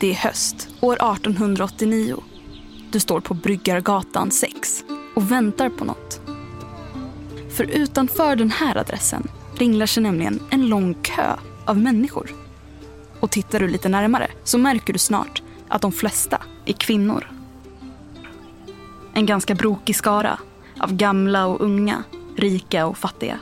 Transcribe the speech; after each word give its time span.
Det 0.00 0.10
är 0.10 0.14
höst, 0.14 0.68
år 0.80 0.94
1889. 0.94 2.16
Du 2.90 3.00
står 3.00 3.20
på 3.20 3.34
Bryggargatan 3.34 4.30
6 4.30 4.84
och 5.14 5.30
väntar 5.30 5.68
på 5.68 5.84
något. 5.84 6.20
För 7.56 7.64
utanför 7.64 8.36
den 8.36 8.50
här 8.50 8.76
adressen 8.76 9.28
ringlar 9.56 9.86
sig 9.86 10.02
nämligen 10.02 10.40
en 10.50 10.68
lång 10.68 10.94
kö 10.94 11.36
av 11.66 11.78
människor. 11.78 12.30
Och 13.20 13.30
tittar 13.30 13.60
du 13.60 13.68
lite 13.68 13.88
närmare 13.88 14.30
så 14.44 14.58
märker 14.58 14.92
du 14.92 14.98
snart 14.98 15.42
att 15.68 15.82
de 15.82 15.92
flesta 15.92 16.42
är 16.64 16.72
kvinnor. 16.72 17.30
En 19.14 19.26
ganska 19.26 19.54
brokig 19.54 19.96
skara 19.96 20.38
av 20.80 20.94
gamla 20.94 21.46
och 21.46 21.60
unga, 21.60 22.04
rika 22.36 22.86
och 22.86 22.98
fattiga. 22.98 23.38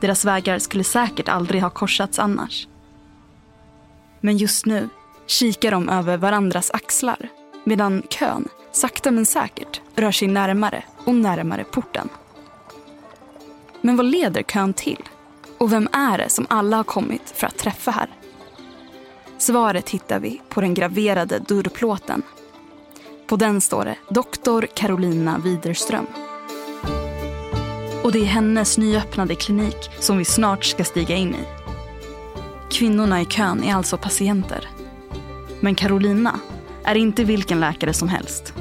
Deras 0.00 0.24
vägar 0.24 0.58
skulle 0.58 0.84
säkert 0.84 1.28
aldrig 1.28 1.62
ha 1.62 1.70
korsats 1.70 2.18
annars. 2.18 2.68
Men 4.20 4.36
just 4.36 4.66
nu 4.66 4.88
kikar 5.30 5.70
de 5.70 5.88
över 5.88 6.16
varandras 6.16 6.70
axlar 6.70 7.28
medan 7.64 8.02
kön 8.10 8.48
sakta 8.72 9.10
men 9.10 9.26
säkert 9.26 9.80
rör 9.94 10.10
sig 10.10 10.28
närmare 10.28 10.84
och 11.04 11.14
närmare 11.14 11.64
porten. 11.64 12.08
Men 13.80 13.96
vad 13.96 14.06
leder 14.06 14.42
kön 14.42 14.74
till? 14.74 15.08
Och 15.58 15.72
vem 15.72 15.88
är 15.92 16.18
det 16.18 16.28
som 16.28 16.46
alla 16.50 16.76
har 16.76 16.84
kommit 16.84 17.32
för 17.36 17.46
att 17.46 17.58
träffa 17.58 17.90
här? 17.90 18.08
Svaret 19.38 19.90
hittar 19.90 20.20
vi 20.20 20.40
på 20.48 20.60
den 20.60 20.74
graverade 20.74 21.38
dörrplåten. 21.38 22.22
På 23.26 23.36
den 23.36 23.60
står 23.60 23.84
det 23.84 23.96
Doktor 24.08 24.66
Carolina 24.74 25.38
Widerström. 25.38 26.06
Och 28.02 28.12
det 28.12 28.18
är 28.18 28.24
hennes 28.24 28.78
nyöppnade 28.78 29.34
klinik 29.34 29.90
som 29.98 30.18
vi 30.18 30.24
snart 30.24 30.64
ska 30.64 30.84
stiga 30.84 31.16
in 31.16 31.34
i. 31.34 31.44
Kvinnorna 32.70 33.22
i 33.22 33.24
kön 33.24 33.64
är 33.64 33.74
alltså 33.74 33.96
patienter. 33.96 34.79
Men 35.60 35.74
Carolina 35.74 36.40
är 36.84 36.94
inte 36.94 37.24
vilken 37.24 37.60
läkare 37.60 37.92
som 37.92 38.08
helst. 38.08 38.54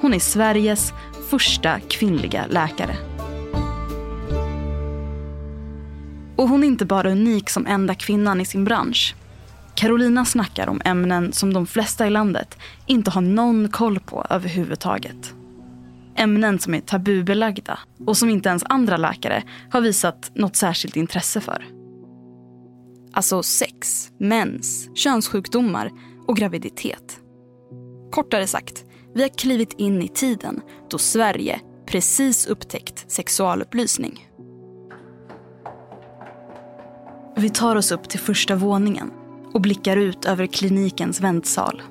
Hon 0.00 0.14
är 0.14 0.18
Sveriges 0.18 0.92
första 1.30 1.80
kvinnliga 1.80 2.46
läkare. 2.46 2.96
Och 6.36 6.48
hon 6.48 6.62
är 6.62 6.66
inte 6.66 6.84
bara 6.84 7.10
unik 7.10 7.50
som 7.50 7.66
enda 7.66 7.94
kvinnan 7.94 8.40
i 8.40 8.44
sin 8.44 8.64
bransch. 8.64 9.14
Carolina 9.74 10.24
snackar 10.24 10.68
om 10.68 10.80
ämnen 10.84 11.32
som 11.32 11.52
de 11.52 11.66
flesta 11.66 12.06
i 12.06 12.10
landet 12.10 12.58
inte 12.86 13.10
har 13.10 13.20
någon 13.20 13.68
koll 13.68 14.00
på 14.00 14.26
överhuvudtaget. 14.30 15.34
Ämnen 16.16 16.58
som 16.58 16.74
är 16.74 16.80
tabubelagda 16.80 17.78
och 18.06 18.16
som 18.16 18.30
inte 18.30 18.48
ens 18.48 18.64
andra 18.68 18.96
läkare 18.96 19.42
har 19.70 19.80
visat 19.80 20.30
något 20.34 20.56
särskilt 20.56 20.96
intresse 20.96 21.40
för. 21.40 21.66
Alltså 23.12 23.42
sex, 23.42 24.10
mens, 24.18 24.88
könssjukdomar 24.94 25.90
och 26.26 26.36
graviditet. 26.36 27.20
Kortare 28.10 28.46
sagt, 28.46 28.84
vi 29.14 29.22
har 29.22 29.28
klivit 29.28 29.72
in 29.72 30.02
i 30.02 30.08
tiden 30.08 30.60
då 30.90 30.98
Sverige 30.98 31.60
precis 31.86 32.46
upptäckt 32.46 33.10
sexualupplysning. 33.10 34.28
Vi 37.36 37.50
tar 37.50 37.76
oss 37.76 37.92
upp 37.92 38.08
till 38.08 38.20
första 38.20 38.54
våningen 38.54 39.12
och 39.52 39.60
blickar 39.60 39.96
ut 39.96 40.24
över 40.24 40.46
klinikens 40.46 41.20
väntsal. 41.20 41.82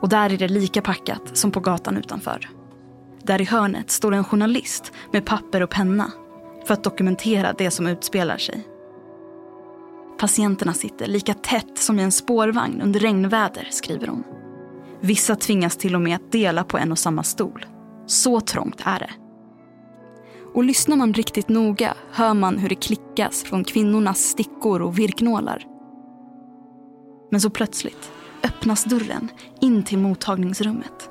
Och 0.00 0.08
där 0.08 0.32
är 0.32 0.38
det 0.38 0.48
lika 0.48 0.82
packat 0.82 1.36
som 1.36 1.50
på 1.50 1.60
gatan 1.60 1.96
utanför. 1.96 2.48
Där 3.22 3.40
i 3.40 3.44
hörnet 3.44 3.90
står 3.90 4.14
en 4.14 4.24
journalist 4.24 4.92
med 5.12 5.26
papper 5.26 5.62
och 5.62 5.70
penna 5.70 6.12
för 6.66 6.74
att 6.74 6.84
dokumentera 6.84 7.54
det 7.58 7.70
som 7.70 7.86
utspelar 7.86 8.38
sig. 8.38 8.66
Patienterna 10.18 10.74
sitter 10.74 11.06
lika 11.06 11.34
tätt 11.34 11.78
som 11.78 11.98
i 11.98 12.02
en 12.02 12.12
spårvagn 12.12 12.80
under 12.80 13.00
regnväder, 13.00 13.68
skriver 13.70 14.06
hon. 14.06 14.24
Vissa 15.00 15.36
tvingas 15.36 15.76
till 15.76 15.94
och 15.94 16.00
med 16.00 16.16
att 16.16 16.32
dela 16.32 16.64
på 16.64 16.78
en 16.78 16.92
och 16.92 16.98
samma 16.98 17.22
stol. 17.22 17.66
Så 18.06 18.40
trångt 18.40 18.80
är 18.84 18.98
det. 18.98 19.10
Och 20.54 20.64
lyssnar 20.64 20.96
man 20.96 21.14
riktigt 21.14 21.48
noga 21.48 21.94
hör 22.12 22.34
man 22.34 22.58
hur 22.58 22.68
det 22.68 22.74
klickas 22.74 23.42
från 23.42 23.64
kvinnornas 23.64 24.18
stickor 24.18 24.82
och 24.82 24.98
virknålar. 24.98 25.64
Men 27.30 27.40
så 27.40 27.50
plötsligt 27.50 28.10
öppnas 28.44 28.84
dörren 28.84 29.28
in 29.60 29.82
till 29.82 29.98
mottagningsrummet. 29.98 31.10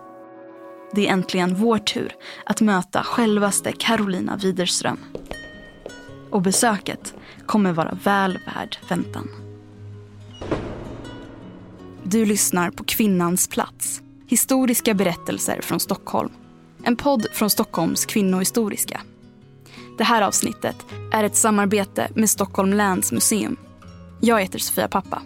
Det 0.91 1.07
är 1.07 1.13
äntligen 1.13 1.55
vår 1.55 1.77
tur 1.77 2.15
att 2.45 2.61
möta 2.61 3.03
självaste 3.03 3.71
Carolina 3.71 4.37
Widerström. 4.37 4.99
Och 6.29 6.41
besöket 6.41 7.13
kommer 7.45 7.73
vara 7.73 7.97
väl 8.03 8.39
värd 8.45 8.77
väntan. 8.89 9.27
Du 12.03 12.25
lyssnar 12.25 12.71
på 12.71 12.83
Kvinnans 12.83 13.47
plats. 13.47 14.01
Historiska 14.27 14.93
berättelser 14.93 15.61
från 15.61 15.79
Stockholm. 15.79 16.29
En 16.83 16.95
podd 16.95 17.27
från 17.33 17.49
Stockholms 17.49 18.05
kvinnohistoriska. 18.05 19.01
Det 19.97 20.03
här 20.03 20.21
avsnittet 20.21 20.85
är 21.13 21.23
ett 21.23 21.35
samarbete 21.35 22.07
med 22.15 22.29
Stockholm 22.29 22.73
läns 22.73 23.11
museum. 23.11 23.57
Jag 24.21 24.41
heter 24.41 24.59
Sofia 24.59 24.87
Pappa. 24.87 25.21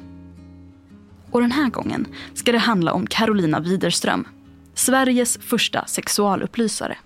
Och 1.31 1.41
den 1.41 1.51
här 1.51 1.69
gången 1.69 2.07
ska 2.34 2.51
det 2.51 2.57
handla 2.57 2.94
om 2.94 3.07
Carolina 3.07 3.59
Widerström. 3.59 4.28
Sveriges 4.73 5.38
första 5.38 5.85
sexualupplysare. 5.85 6.97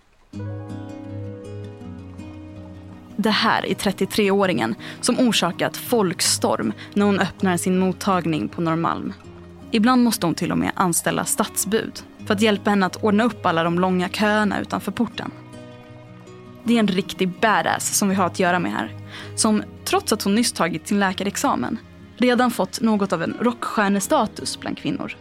Det 3.17 3.29
här 3.29 3.65
är 3.65 3.73
33-åringen 3.73 4.75
som 5.01 5.19
orsakat 5.19 5.77
folkstorm 5.77 6.73
när 6.93 7.05
hon 7.05 7.19
öppnar 7.19 7.57
sin 7.57 7.79
mottagning 7.79 8.47
på 8.47 8.61
Norrmalm. 8.61 9.13
Ibland 9.71 10.03
måste 10.03 10.25
hon 10.25 10.35
till 10.35 10.51
och 10.51 10.57
med 10.57 10.71
anställa 10.75 11.25
stadsbud 11.25 12.03
för 12.25 12.33
att 12.33 12.41
hjälpa 12.41 12.69
henne 12.69 12.85
att 12.85 13.03
ordna 13.03 13.23
upp 13.23 13.45
alla 13.45 13.63
de 13.63 13.79
långa 13.79 14.09
köerna 14.09 14.61
utanför 14.61 14.91
porten. 14.91 15.31
Det 16.63 16.75
är 16.75 16.79
en 16.79 16.87
riktig 16.87 17.29
badass 17.29 17.97
som 17.97 18.09
vi 18.09 18.15
har 18.15 18.25
att 18.25 18.39
göra 18.39 18.59
med 18.59 18.71
här. 18.71 18.91
Som, 19.35 19.63
trots 19.85 20.13
att 20.13 20.23
hon 20.23 20.35
nyss 20.35 20.53
tagit 20.53 20.87
sin 20.87 20.99
läkarexamen, 20.99 21.77
redan 22.17 22.51
fått 22.51 22.81
något 22.81 23.13
av 23.13 23.23
en 23.23 23.37
rockstjärnestatus 23.41 24.59
bland 24.59 24.77
kvinnor. 24.77 25.15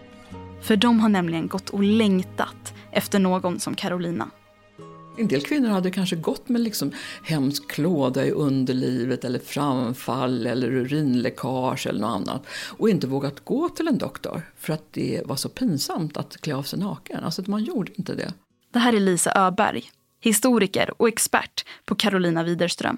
För 0.62 0.76
de 0.76 1.00
har 1.00 1.08
nämligen 1.08 1.48
gått 1.48 1.70
och 1.70 1.82
längtat 1.82 2.74
efter 2.90 3.18
någon 3.18 3.60
som 3.60 3.74
Carolina. 3.74 4.30
En 5.16 5.28
del 5.28 5.40
kvinnor 5.40 5.68
hade 5.68 5.90
kanske 5.90 6.16
gått 6.16 6.48
med 6.48 6.60
liksom 6.60 6.92
hemsk 7.22 7.70
klåda 7.70 8.26
i 8.26 8.30
underlivet 8.30 9.24
eller 9.24 9.38
framfall 9.38 10.46
eller 10.46 10.68
urinläckage 10.68 11.86
eller 11.86 12.00
något 12.00 12.28
annat 12.28 12.46
och 12.78 12.90
inte 12.90 13.06
vågat 13.06 13.44
gå 13.44 13.68
till 13.68 13.88
en 13.88 13.98
doktor 13.98 14.42
för 14.58 14.72
att 14.72 14.92
det 14.92 15.22
var 15.24 15.36
så 15.36 15.48
pinsamt 15.48 16.16
att 16.16 16.36
klä 16.36 16.54
av 16.54 16.62
sig 16.62 16.78
naken. 16.78 17.24
Alltså 17.24 17.42
man 17.46 17.64
gjorde 17.64 17.92
inte 17.94 18.14
det. 18.14 18.32
Det 18.70 18.78
här 18.78 18.92
är 18.92 19.00
Lisa 19.00 19.32
Öberg, 19.34 19.84
historiker 20.20 20.90
och 20.96 21.08
expert 21.08 21.64
på 21.84 21.94
Carolina 21.94 22.42
Widerström. 22.42 22.96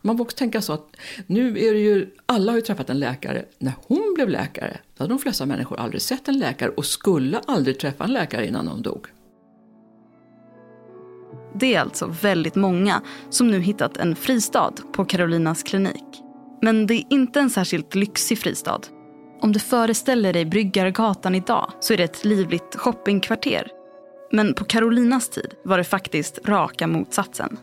Man 0.00 0.16
får 0.16 0.24
också 0.24 0.36
tänka 0.36 0.62
så 0.62 0.72
att 0.72 0.96
nu 1.26 1.48
är 1.48 1.74
det 1.74 1.80
ju, 1.80 2.10
alla 2.26 2.52
har 2.52 2.56
ju 2.56 2.62
träffat 2.62 2.90
en 2.90 2.98
läkare. 2.98 3.44
När 3.58 3.72
hon 3.86 4.12
blev 4.14 4.28
läkare, 4.28 4.78
hade 4.98 5.08
de 5.08 5.18
flesta 5.18 5.46
människor 5.46 5.80
aldrig 5.80 6.02
sett 6.02 6.28
en 6.28 6.38
läkare 6.38 6.70
och 6.70 6.86
skulle 6.86 7.38
aldrig 7.38 7.78
träffa 7.78 8.04
en 8.04 8.12
läkare 8.12 8.46
innan 8.46 8.66
de 8.66 8.82
dog. 8.82 9.06
Det 11.54 11.74
är 11.74 11.80
alltså 11.80 12.06
väldigt 12.22 12.54
många 12.54 13.02
som 13.30 13.50
nu 13.50 13.60
hittat 13.60 13.96
en 13.96 14.16
fristad 14.16 14.72
på 14.92 15.04
Karolinas 15.04 15.62
klinik. 15.62 16.22
Men 16.62 16.86
det 16.86 16.94
är 16.94 17.04
inte 17.10 17.40
en 17.40 17.50
särskilt 17.50 17.94
lyxig 17.94 18.38
fristad. 18.38 18.80
Om 19.40 19.52
du 19.52 19.58
föreställer 19.58 20.32
dig 20.32 20.44
Bryggargatan 20.44 21.34
idag 21.34 21.72
så 21.80 21.92
är 21.92 21.96
det 21.96 22.04
ett 22.04 22.24
livligt 22.24 22.76
shoppingkvarter. 22.76 23.68
Men 24.32 24.54
på 24.54 24.64
Karolinas 24.64 25.28
tid 25.28 25.54
var 25.64 25.78
det 25.78 25.84
faktiskt 25.84 26.38
raka 26.44 26.86
motsatsen. 26.86 27.58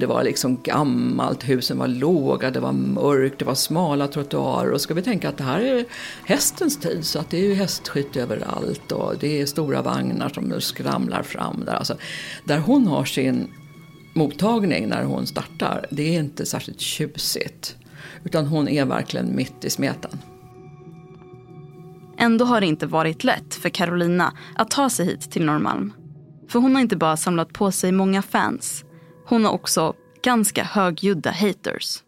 Det 0.00 0.06
var 0.06 0.24
liksom 0.24 0.62
gammalt, 0.62 1.48
husen 1.48 1.78
var 1.78 1.88
låga, 1.88 2.50
det 2.50 2.60
var 2.60 2.72
mörkt, 2.72 3.38
det 3.38 3.44
var 3.44 3.54
smala 3.54 4.08
trottoarer. 4.08 4.72
Och 4.72 4.80
ska 4.80 4.94
vi 4.94 5.02
tänka 5.02 5.28
att 5.28 5.36
det 5.36 5.44
här 5.44 5.60
är 5.60 5.84
hästens 6.24 6.80
tid 6.80 7.04
så 7.04 7.18
att 7.18 7.30
det 7.30 7.36
är 7.36 7.44
ju 7.44 7.54
hästskit 7.54 8.16
överallt 8.16 8.92
och 8.92 9.14
det 9.20 9.40
är 9.40 9.46
stora 9.46 9.82
vagnar 9.82 10.28
som 10.28 10.60
skramlar 10.60 11.22
fram 11.22 11.64
där. 11.64 11.74
Alltså, 11.74 11.96
där 12.44 12.58
hon 12.58 12.86
har 12.86 13.04
sin 13.04 13.48
mottagning 14.14 14.88
när 14.88 15.04
hon 15.04 15.26
startar, 15.26 15.86
det 15.90 16.16
är 16.16 16.20
inte 16.20 16.46
särskilt 16.46 16.80
tjusigt. 16.80 17.76
Utan 18.24 18.46
hon 18.46 18.68
är 18.68 18.84
verkligen 18.84 19.36
mitt 19.36 19.64
i 19.64 19.70
smeten. 19.70 20.18
Ändå 22.18 22.44
har 22.44 22.60
det 22.60 22.66
inte 22.66 22.86
varit 22.86 23.24
lätt 23.24 23.54
för 23.54 23.68
Carolina 23.68 24.32
att 24.54 24.70
ta 24.70 24.90
sig 24.90 25.06
hit 25.06 25.30
till 25.30 25.44
Norrmalm. 25.44 25.92
För 26.48 26.58
hon 26.58 26.74
har 26.74 26.82
inte 26.82 26.96
bara 26.96 27.16
samlat 27.16 27.52
på 27.52 27.72
sig 27.72 27.92
många 27.92 28.22
fans 28.22 28.84
hon 29.30 29.44
har 29.44 29.52
också 29.52 29.94
ganska 30.22 30.64
högljudda 30.64 31.30
haters. 31.30 32.02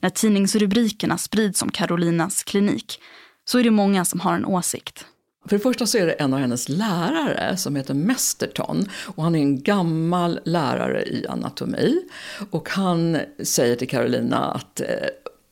När 0.00 0.10
tidningsrubrikerna 0.10 1.18
sprids 1.18 1.62
om 1.62 1.70
Carolinas 1.70 2.42
klinik 2.42 3.00
så 3.44 3.58
är 3.58 3.64
det 3.64 3.70
många 3.70 4.04
som 4.04 4.20
har 4.20 4.34
en 4.34 4.44
åsikt. 4.44 5.06
För 5.48 5.56
det 5.56 5.62
första 5.62 5.86
så 5.86 5.98
är 5.98 6.06
det 6.06 6.12
en 6.12 6.34
av 6.34 6.40
hennes 6.40 6.68
lärare 6.68 7.56
som 7.56 7.76
heter 7.76 7.94
Mesterton 7.94 8.88
och 8.92 9.22
han 9.22 9.34
är 9.34 9.38
en 9.38 9.62
gammal 9.62 10.40
lärare 10.44 11.02
i 11.02 11.26
anatomi 11.28 12.02
och 12.50 12.68
han 12.68 13.18
säger 13.42 13.76
till 13.76 13.88
Carolina 13.88 14.38
att 14.38 14.80
eh, 14.80 14.86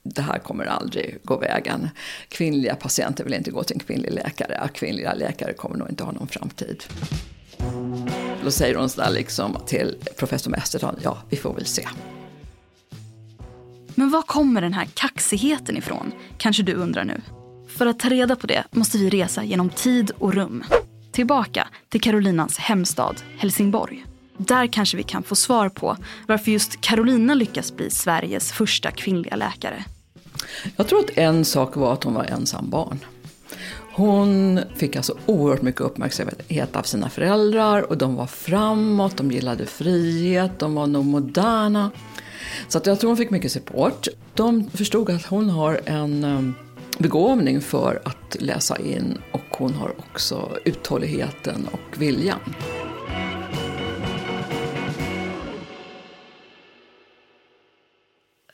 det 0.03 0.23
här 0.23 0.39
kommer 0.39 0.65
aldrig 0.65 1.19
gå 1.25 1.39
vägen. 1.39 1.89
Kvinnliga 2.29 2.75
patienter 2.75 3.25
vill 3.25 3.35
inte 3.35 3.51
gå 3.51 3.63
till 3.63 3.77
en 3.77 3.81
kvinnlig 3.81 4.13
läkare. 4.13 4.69
Kvinnliga 4.75 5.15
läkare 5.15 5.53
kommer 5.53 5.77
nog 5.77 5.89
inte 5.89 6.05
ha 6.05 6.13
någon 6.13 6.29
framtid. 6.29 6.85
Då 8.45 8.51
säger 8.51 8.75
hon 8.75 8.89
sådär 8.89 9.11
liksom 9.11 9.57
till 9.67 9.97
professor 10.17 10.51
Mesterton, 10.51 10.97
ja 11.03 11.19
vi 11.31 11.37
får 11.37 11.55
väl 11.55 11.67
se. 11.67 11.89
Men 13.95 14.11
var 14.11 14.23
kommer 14.23 14.61
den 14.61 14.73
här 14.73 14.89
kaxigheten 14.95 15.77
ifrån? 15.77 16.13
Kanske 16.39 16.63
du 16.63 16.75
undrar 16.75 17.05
nu. 17.05 17.21
För 17.69 17.87
att 17.87 17.99
ta 17.99 18.09
reda 18.09 18.37
på 18.37 18.47
det 18.47 18.65
måste 18.71 18.99
vi 18.99 19.11
resa 19.11 19.45
genom 19.45 19.71
tid 19.71 20.11
och 20.19 20.35
rum. 20.35 20.65
Tillbaka 21.13 21.69
till 21.89 22.01
Carolinas 22.01 22.59
hemstad 22.59 23.17
Helsingborg. 23.39 24.05
Där 24.37 24.67
kanske 24.67 24.97
vi 24.97 25.03
kan 25.03 25.23
få 25.23 25.37
svar 25.37 25.69
på 25.69 25.97
varför 26.27 26.51
just 26.51 26.81
Carolina 26.81 27.35
lyckas 27.35 27.77
bli 27.77 27.91
Sveriges 27.91 28.53
första 28.53 28.91
kvinnliga 28.91 29.37
läkare. 29.37 29.85
Jag 30.77 30.89
tror 30.89 30.99
att 30.99 31.11
en 31.11 31.45
sak 31.45 31.77
var 31.77 31.93
att 31.93 32.05
hon 32.05 32.15
var 32.15 32.25
ensam 32.25 32.71
barn. 32.71 32.99
Hon 33.97 34.61
fick 34.77 34.97
alltså 34.97 35.19
oerhört 35.27 35.63
mycket 35.63 35.81
uppmärksamhet 35.81 36.77
av 36.77 36.83
sina 36.83 37.11
föräldrar 37.11 37.83
och 37.83 37.99
de 37.99 38.15
var 38.15 38.27
framåt, 38.27 39.17
de 39.17 39.31
gillade 39.31 39.67
frihet, 39.67 40.59
de 40.59 40.75
var 40.75 40.87
nog 40.87 41.05
moderna. 41.05 41.91
Så 42.69 42.79
att 42.79 42.87
jag 42.87 43.01
tror 43.01 43.11
hon 43.11 43.17
fick 43.17 43.31
mycket 43.31 43.53
support. 43.53 44.09
De 44.35 44.71
förstod 44.71 45.11
att 45.11 45.27
hon 45.27 45.51
har 45.51 45.81
en 45.85 46.25
ehm, 46.25 46.55
begåvning 46.99 47.61
för 47.61 48.03
att 48.05 48.37
läsa 48.41 48.77
in 48.77 49.19
och 49.33 49.57
hon 49.57 49.75
har 49.75 49.95
också 49.99 50.59
uthålligheten 50.65 51.69
och 51.73 52.03
viljan. 52.03 52.41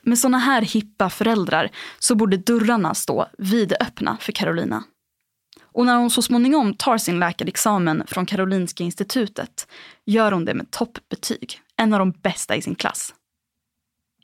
Med 0.03 0.17
såna 0.17 0.37
här 0.37 0.61
hippa 0.61 1.09
föräldrar 1.09 1.71
så 1.99 2.15
borde 2.15 2.37
dörrarna 2.37 2.93
stå 2.93 3.27
vidöppna 3.37 4.17
för 4.21 4.31
Carolina. 4.31 4.83
Och 5.73 5.85
när 5.85 5.95
hon 5.95 6.09
så 6.09 6.21
småningom 6.21 6.73
tar 6.73 6.97
sin 6.97 7.19
läkarexamen 7.19 8.03
från 8.07 8.25
Karolinska 8.25 8.83
institutet 8.83 9.67
gör 10.05 10.31
hon 10.31 10.45
det 10.45 10.53
med 10.53 10.71
toppbetyg, 10.71 11.59
en 11.77 11.93
av 11.93 11.99
de 11.99 12.11
bästa 12.11 12.55
i 12.55 12.61
sin 12.61 12.75
klass. 12.75 13.13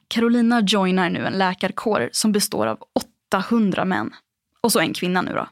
Carolina 0.08 0.62
joinar 0.62 1.10
nu 1.10 1.26
en 1.26 1.34
läkarkår 1.34 2.10
som 2.12 2.32
består 2.32 2.68
av 2.68 2.78
800 3.30 3.86
män. 3.86 4.14
Och 4.62 4.72
så 4.72 4.80
en 4.80 4.94
kvinna 4.94 5.22
nu 5.22 5.32
då. 5.32 5.48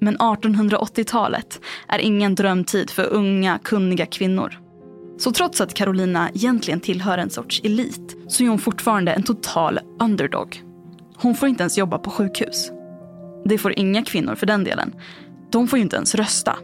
Men 0.00 0.18
1880-talet 0.18 1.60
är 1.88 1.98
ingen 1.98 2.34
drömtid 2.34 2.90
för 2.90 3.12
unga, 3.12 3.58
kunniga 3.58 4.06
kvinnor. 4.06 4.58
Så 5.18 5.32
trots 5.32 5.60
att 5.60 5.74
Carolina 5.74 6.30
egentligen 6.34 6.80
tillhör 6.80 7.18
en 7.18 7.30
sorts 7.30 7.60
elit 7.64 8.16
så 8.28 8.44
är 8.44 8.48
hon 8.48 8.58
fortfarande 8.58 9.12
en 9.12 9.22
total 9.22 9.80
underdog. 10.00 10.62
Hon 11.16 11.34
får 11.34 11.48
inte 11.48 11.62
ens 11.62 11.78
jobba 11.78 11.98
på 11.98 12.10
sjukhus. 12.10 12.70
Det 13.44 13.58
får 13.58 13.78
inga 13.78 14.04
kvinnor 14.04 14.34
för 14.34 14.46
den 14.46 14.64
delen. 14.64 14.94
De 15.50 15.68
får 15.68 15.78
ju 15.78 15.82
inte 15.82 15.96
ens 15.96 16.14
rösta. 16.14 16.56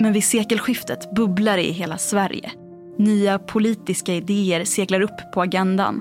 Men 0.00 0.12
vid 0.12 0.24
sekelskiftet 0.24 1.14
bubblar 1.14 1.56
det 1.56 1.68
i 1.68 1.72
hela 1.72 1.98
Sverige. 1.98 2.52
Nya 2.98 3.38
politiska 3.38 4.14
idéer 4.14 4.64
seglar 4.64 5.00
upp 5.00 5.32
på 5.34 5.42
agendan. 5.42 6.00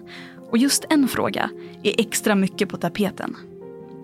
Och 0.51 0.57
just 0.57 0.85
en 0.89 1.07
fråga 1.07 1.49
är 1.83 1.93
extra 1.97 2.35
mycket 2.35 2.69
på 2.69 2.77
tapeten. 2.77 3.35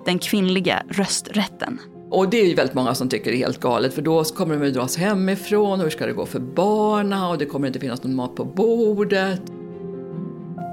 Den 0.06 0.20
kvinnliga 0.20 0.84
rösträtten. 0.90 1.80
Och 2.10 2.30
det 2.30 2.42
är 2.42 2.46
ju 2.46 2.56
väldigt 2.56 2.76
många 2.76 2.96
som 2.96 3.10
tycker 3.10 3.32
det 3.32 3.38
är 3.38 3.40
helt 3.40 3.60
galet 3.60 3.94
för 3.94 4.02
då 4.02 4.24
kommer 4.24 4.58
de 4.58 4.66
ju 4.66 4.72
dras 4.72 4.98
hemifrån 4.98 5.80
och 5.80 5.84
hur 5.84 5.90
ska 5.90 6.06
det 6.06 6.14
gå 6.14 6.26
för 6.26 6.40
barna 6.40 7.30
och 7.30 7.38
det 7.38 7.46
kommer 7.46 7.68
inte 7.68 7.80
finnas 7.80 8.04
någon 8.04 8.16
mat 8.16 8.36
på 8.36 8.46
bordet. 8.46 9.42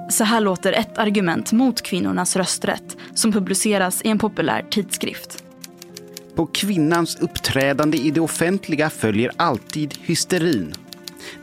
Så 0.09 0.25
här 0.25 0.41
låter 0.41 0.73
ett 0.73 0.99
argument 0.99 1.53
mot 1.53 1.83
kvinnornas 1.83 2.37
rösträtt 2.37 2.97
som 3.15 3.33
publiceras 3.33 4.03
i 4.03 4.09
en 4.09 4.19
populär 4.19 4.67
tidskrift. 4.71 5.45
På 6.35 6.47
kvinnans 6.47 7.17
uppträdande 7.21 7.99
i 7.99 8.11
det 8.11 8.21
offentliga 8.21 8.91
följer 8.91 9.33
alltid 9.37 9.95
hysterin. 10.01 10.75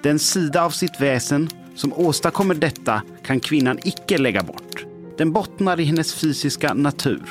Den 0.01 0.19
sida 0.19 0.63
av 0.63 0.69
sitt 0.69 1.01
väsen 1.01 1.49
som 1.75 1.93
åstadkommer 1.93 2.55
detta 2.55 3.01
kan 3.25 3.39
kvinnan 3.39 3.79
icke 3.83 4.17
lägga 4.17 4.43
bort. 4.43 4.85
Den 5.17 5.31
bottnar 5.31 5.79
i 5.79 5.83
hennes 5.83 6.13
fysiska 6.13 6.73
natur. 6.73 7.23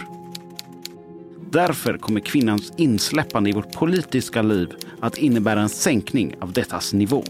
Därför 1.50 1.98
kommer 1.98 2.20
kvinnans 2.20 2.72
insläppande 2.76 3.50
i 3.50 3.52
vårt 3.52 3.72
politiska 3.72 4.42
liv 4.42 4.68
att 5.00 5.18
innebära 5.18 5.60
en 5.60 5.68
sänkning 5.68 6.34
av 6.40 6.52
dettas 6.52 6.92
nivå. 6.92 7.24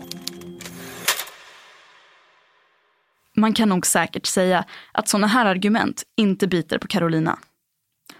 Man 3.36 3.52
kan 3.52 3.68
nog 3.68 3.86
säkert 3.86 4.26
säga 4.26 4.64
att 4.92 5.08
sådana 5.08 5.26
här 5.26 5.46
argument 5.46 6.02
inte 6.16 6.46
biter 6.46 6.78
på 6.78 6.86
Carolina. 6.86 7.38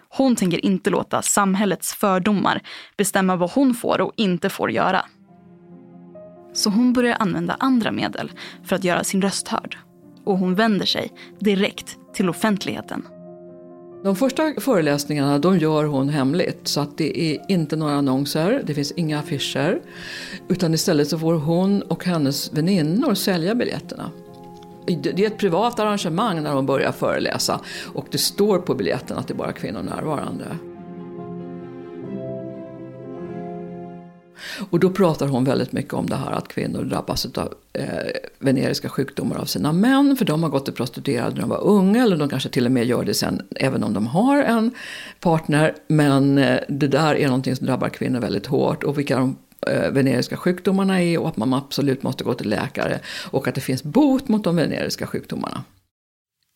Hon 0.09 0.37
tänker 0.37 0.65
inte 0.65 0.91
låta 0.91 1.23
samhällets 1.23 1.95
fördomar 1.95 2.63
bestämma 2.97 3.37
vad 3.37 3.51
hon 3.51 3.75
får 3.75 4.01
och 4.01 4.13
inte 4.17 4.49
får 4.49 4.71
göra. 4.71 5.05
Så 6.53 6.71
hon 6.71 6.93
börjar 6.93 7.17
använda 7.21 7.57
andra 7.61 7.93
medel 7.93 8.33
för 8.65 8.77
att 8.77 8.85
göra 8.85 9.05
sin 9.05 9.23
röst 9.23 9.49
hörd. 9.49 9.79
Och 10.25 10.39
hon 10.39 10.55
vänder 10.55 10.87
sig 10.87 11.13
direkt 11.39 11.97
till 12.15 12.29
offentligheten. 12.29 13.07
De 14.05 14.17
första 14.17 14.55
föreläsningarna 14.59 15.39
de 15.39 15.59
gör 15.59 15.85
hon 15.85 16.09
hemligt 16.09 16.69
så 16.69 16.81
att 16.81 16.99
det 16.99 17.21
är 17.21 17.41
inte 17.49 17.77
några 17.77 17.95
annonser, 17.95 18.63
det 18.67 18.75
finns 18.75 18.93
inga 18.93 19.19
affischer. 19.19 19.81
Utan 20.49 20.75
istället 20.75 21.09
så 21.09 21.19
får 21.19 21.35
hon 21.35 21.83
och 21.83 22.05
hennes 22.05 22.53
väninnor 22.53 23.15
sälja 23.15 23.55
biljetterna. 23.55 24.11
Det 24.87 25.25
är 25.25 25.27
ett 25.27 25.39
privat 25.39 25.81
arrangemang 25.81 26.43
när 26.43 26.53
hon 26.53 26.67
börjar 26.67 26.93
föreläsa 26.93 27.61
och 27.95 28.07
det 28.11 28.19
står 28.19 28.59
på 28.59 28.75
biljetten 28.75 29.19
att 29.19 29.29
det 29.29 29.35
är 29.35 29.37
bara 29.37 29.53
kvinnor 29.53 29.83
närvarande. 29.83 30.45
Och 34.71 34.81
då 34.81 34.91
pratar 34.91 35.27
hon 35.27 35.45
väldigt 35.45 35.73
mycket 35.73 35.95
om 35.95 36.07
det 36.07 36.17
här 36.17 36.33
att 36.33 36.49
kvinnor 36.49 36.85
drabbas 36.85 37.27
av 37.27 37.55
eh, 37.73 37.87
veneriska 38.39 38.89
sjukdomar 38.89 39.37
av 39.37 39.45
sina 39.45 39.73
män. 39.73 40.17
För 40.17 40.25
de 40.25 40.43
har 40.43 40.51
gått 40.51 40.65
till 40.65 40.75
prostituerade 40.75 41.35
när 41.35 41.41
de 41.41 41.51
var 41.51 41.65
unga 41.65 42.03
eller 42.03 42.17
de 42.17 42.29
kanske 42.29 42.49
till 42.49 42.67
och 42.67 42.73
med 42.73 42.87
gör 42.87 43.05
det 43.05 43.15
sen 43.15 43.43
även 43.57 43.85
om 43.85 43.95
de 43.95 44.07
har 44.07 44.43
en 44.43 44.71
partner. 45.21 45.75
Men 45.89 46.39
eh, 46.39 46.59
det 46.69 46.89
där 46.89 47.15
är 47.15 47.27
någonting 47.27 47.57
som 47.57 47.67
drabbar 47.67 47.89
kvinnor 47.89 48.21
väldigt 48.21 48.47
hårt. 48.47 48.83
Och 48.83 48.99
vilka 48.99 49.17
de 49.17 49.37
Eh, 49.67 49.91
veneriska 49.91 50.37
sjukdomarna 50.37 51.03
är 51.03 51.19
och 51.19 51.29
att 51.29 51.37
man 51.37 51.55
absolut 51.55 52.03
måste 52.03 52.25
gå 52.25 52.35
till 52.35 52.49
läkare. 52.49 53.01
Och 53.31 53.49
att 53.49 53.55
det 53.55 53.61
finns 53.61 53.83
bot 53.83 54.29
mot 54.29 54.45
de 54.45 54.57
veneriska 54.57 55.07
sjukdomarna. 55.07 55.65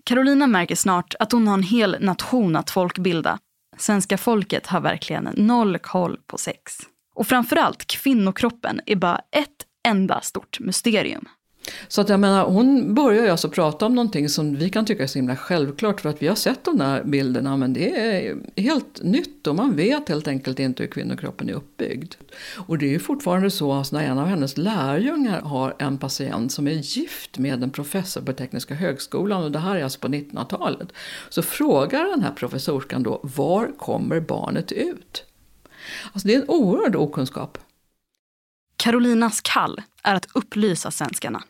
Carolina 0.04 0.46
märker 0.46 0.74
snart 0.74 1.14
att 1.18 1.32
hon 1.32 1.48
har 1.48 1.54
en 1.54 1.62
hel 1.62 1.96
nation 2.00 2.56
att 2.56 2.70
folkbilda. 2.70 3.38
Svenska 3.78 4.18
folket 4.18 4.66
har 4.66 4.80
verkligen 4.80 5.28
noll 5.34 5.78
koll 5.78 6.18
på 6.26 6.38
sex. 6.38 6.72
Och 7.14 7.26
framförallt 7.26 7.86
kvinnokroppen 7.86 8.80
är 8.86 8.96
bara 8.96 9.20
ett 9.30 9.66
enda 9.88 10.20
stort 10.20 10.60
mysterium. 10.60 11.28
Så 11.88 12.00
att 12.00 12.08
jag 12.08 12.20
menar, 12.20 12.44
hon 12.44 12.94
börjar 12.94 13.24
ju 13.24 13.30
alltså 13.30 13.48
prata 13.48 13.86
om 13.86 13.94
någonting 13.94 14.28
som 14.28 14.56
vi 14.56 14.70
kan 14.70 14.84
tycka 14.84 15.02
är 15.02 15.06
så 15.06 15.18
himla 15.18 15.36
självklart 15.36 16.00
för 16.00 16.08
att 16.08 16.22
vi 16.22 16.28
har 16.28 16.34
sett 16.34 16.64
de 16.64 16.78
där 16.78 17.04
bilderna 17.04 17.56
men 17.56 17.72
det 17.72 17.96
är 17.96 18.36
helt 18.56 19.02
nytt 19.02 19.46
och 19.46 19.54
man 19.54 19.76
vet 19.76 20.08
helt 20.08 20.28
enkelt 20.28 20.58
inte 20.58 20.82
hur 20.82 20.90
kvinnokroppen 20.90 21.48
är 21.48 21.52
uppbyggd. 21.52 22.14
Och 22.56 22.78
det 22.78 22.86
är 22.86 22.90
ju 22.90 22.98
fortfarande 22.98 23.50
så 23.50 23.72
att 23.72 23.92
när 23.92 24.02
en 24.02 24.18
av 24.18 24.26
hennes 24.26 24.56
lärjungar 24.56 25.40
har 25.40 25.74
en 25.78 25.98
patient 25.98 26.52
som 26.52 26.68
är 26.68 26.72
gift 26.72 27.38
med 27.38 27.62
en 27.62 27.70
professor 27.70 28.20
på 28.20 28.32
Tekniska 28.32 28.74
högskolan 28.74 29.42
och 29.42 29.52
det 29.52 29.58
här 29.58 29.76
är 29.76 29.84
alltså 29.84 30.00
på 30.00 30.08
1900-talet. 30.08 30.88
Så 31.28 31.42
frågar 31.42 32.04
den 32.04 32.22
här 32.22 32.32
professorskan 32.32 33.02
då, 33.02 33.20
var 33.22 33.78
kommer 33.78 34.20
barnet 34.20 34.72
ut? 34.72 35.24
Alltså 36.12 36.28
det 36.28 36.34
är 36.34 36.38
en 36.38 36.48
oerhörd 36.48 36.96
okunskap. 36.96 37.58
Carolinas 38.76 39.40
kall 39.40 39.82
är 40.02 40.14
att 40.14 40.26
upplysa 40.34 40.90
svenskarna. 40.90 41.42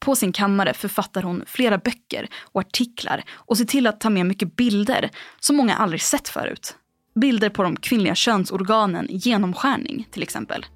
På 0.00 0.16
sin 0.16 0.32
kammare 0.32 0.74
författar 0.74 1.22
hon 1.22 1.44
flera 1.46 1.78
böcker 1.78 2.28
och 2.42 2.60
artiklar 2.60 3.24
och 3.32 3.58
ser 3.58 3.64
till 3.64 3.86
att 3.86 4.00
ta 4.00 4.10
med 4.10 4.26
mycket 4.26 4.56
bilder 4.56 5.10
som 5.40 5.56
många 5.56 5.76
aldrig 5.76 6.02
sett 6.02 6.28
förut. 6.28 6.76
Bilder 7.14 7.50
på 7.50 7.62
de 7.62 7.76
kvinnliga 7.76 8.14
könsorganen 8.14 9.10
i 9.10 9.16
genomskärning 9.16 10.08
till 10.10 10.22
exempel. 10.22 10.66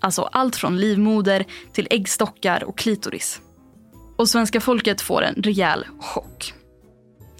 Alltså 0.00 0.22
allt 0.22 0.56
från 0.56 0.76
livmoder 0.76 1.44
till 1.72 1.88
äggstockar 1.90 2.64
och 2.64 2.78
klitoris. 2.78 3.40
Och 4.16 4.28
svenska 4.28 4.60
folket 4.60 5.00
får 5.00 5.22
en 5.22 5.34
rejäl 5.34 5.86
chock. 6.00 6.52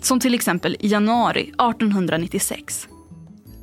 Som 0.00 0.20
till 0.20 0.34
exempel 0.34 0.76
i 0.80 0.88
januari 0.88 1.40
1896 1.40 2.88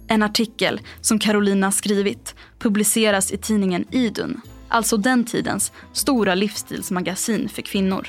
en 0.07 0.23
artikel 0.23 0.81
som 1.01 1.19
Carolina 1.19 1.71
skrivit 1.71 2.35
publiceras 2.59 3.31
i 3.31 3.37
tidningen 3.37 3.85
Idun, 3.91 4.41
alltså 4.73 4.97
den 4.97 5.25
tidens 5.25 5.71
stora 5.93 6.35
livsstilsmagasin 6.35 7.49
för 7.49 7.61
kvinnor. 7.61 8.07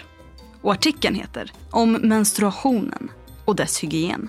Och 0.63 0.73
artikeln 0.73 1.15
heter 1.15 1.53
Om 1.71 1.93
menstruationen 1.93 3.11
och 3.45 3.57
dess 3.57 3.79
hygien. 3.79 4.29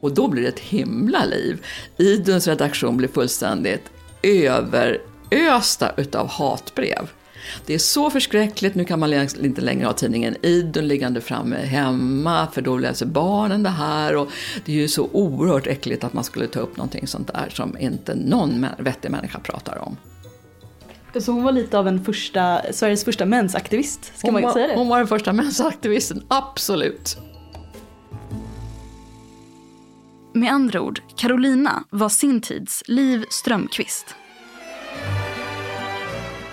Och 0.00 0.14
då 0.14 0.28
blir 0.28 0.42
det 0.42 0.48
ett 0.48 0.58
himla 0.58 1.24
liv. 1.24 1.64
Iduns 1.96 2.46
redaktion 2.46 2.96
blir 2.96 3.08
fullständigt 3.08 3.90
överösta 4.22 5.92
utav 5.96 6.28
hatbrev. 6.28 7.10
Det 7.66 7.74
är 7.74 7.78
så 7.78 8.10
förskräckligt, 8.10 8.74
nu 8.74 8.84
kan 8.84 9.00
man 9.00 9.12
inte 9.12 9.60
längre 9.60 9.86
ha 9.86 9.92
tidningen 9.92 10.36
Idun 10.42 10.88
liggande 10.88 11.20
framme 11.20 11.56
hemma 11.56 12.46
för 12.52 12.62
då 12.62 12.76
läser 12.76 13.06
barnen 13.06 13.62
det 13.62 13.70
här 13.70 14.16
och 14.16 14.28
det 14.64 14.72
är 14.72 14.76
ju 14.76 14.88
så 14.88 15.08
oerhört 15.12 15.66
äckligt 15.66 16.04
att 16.04 16.12
man 16.12 16.24
skulle 16.24 16.46
ta 16.46 16.60
upp 16.60 16.76
någonting 16.76 17.06
sånt 17.06 17.28
där 17.28 17.48
som 17.54 17.78
inte 17.78 18.14
någon 18.14 18.66
vettig 18.78 19.10
människa 19.10 19.38
pratar 19.38 19.78
om. 19.78 19.96
Så 21.16 21.32
hon 21.32 21.44
var 21.44 21.52
lite 21.52 21.78
av 21.78 21.88
en 21.88 22.04
första, 22.04 22.60
Sveriges 22.72 23.04
första 23.04 23.26
mensaktivist, 23.26 24.12
ska 24.18 24.26
hon 24.26 24.32
man 24.32 24.42
var, 24.42 24.52
säga 24.52 24.66
det? 24.66 24.74
Hon 24.74 24.88
var 24.88 24.98
den 24.98 25.06
första 25.06 25.32
mensaktivisten, 25.32 26.22
absolut. 26.28 27.16
Med 30.32 30.52
andra 30.52 30.80
ord, 30.80 31.00
Carolina 31.16 31.84
var 31.90 32.08
sin 32.08 32.40
tids 32.40 32.82
Liv 32.86 33.24
Strömquist. 33.30 34.14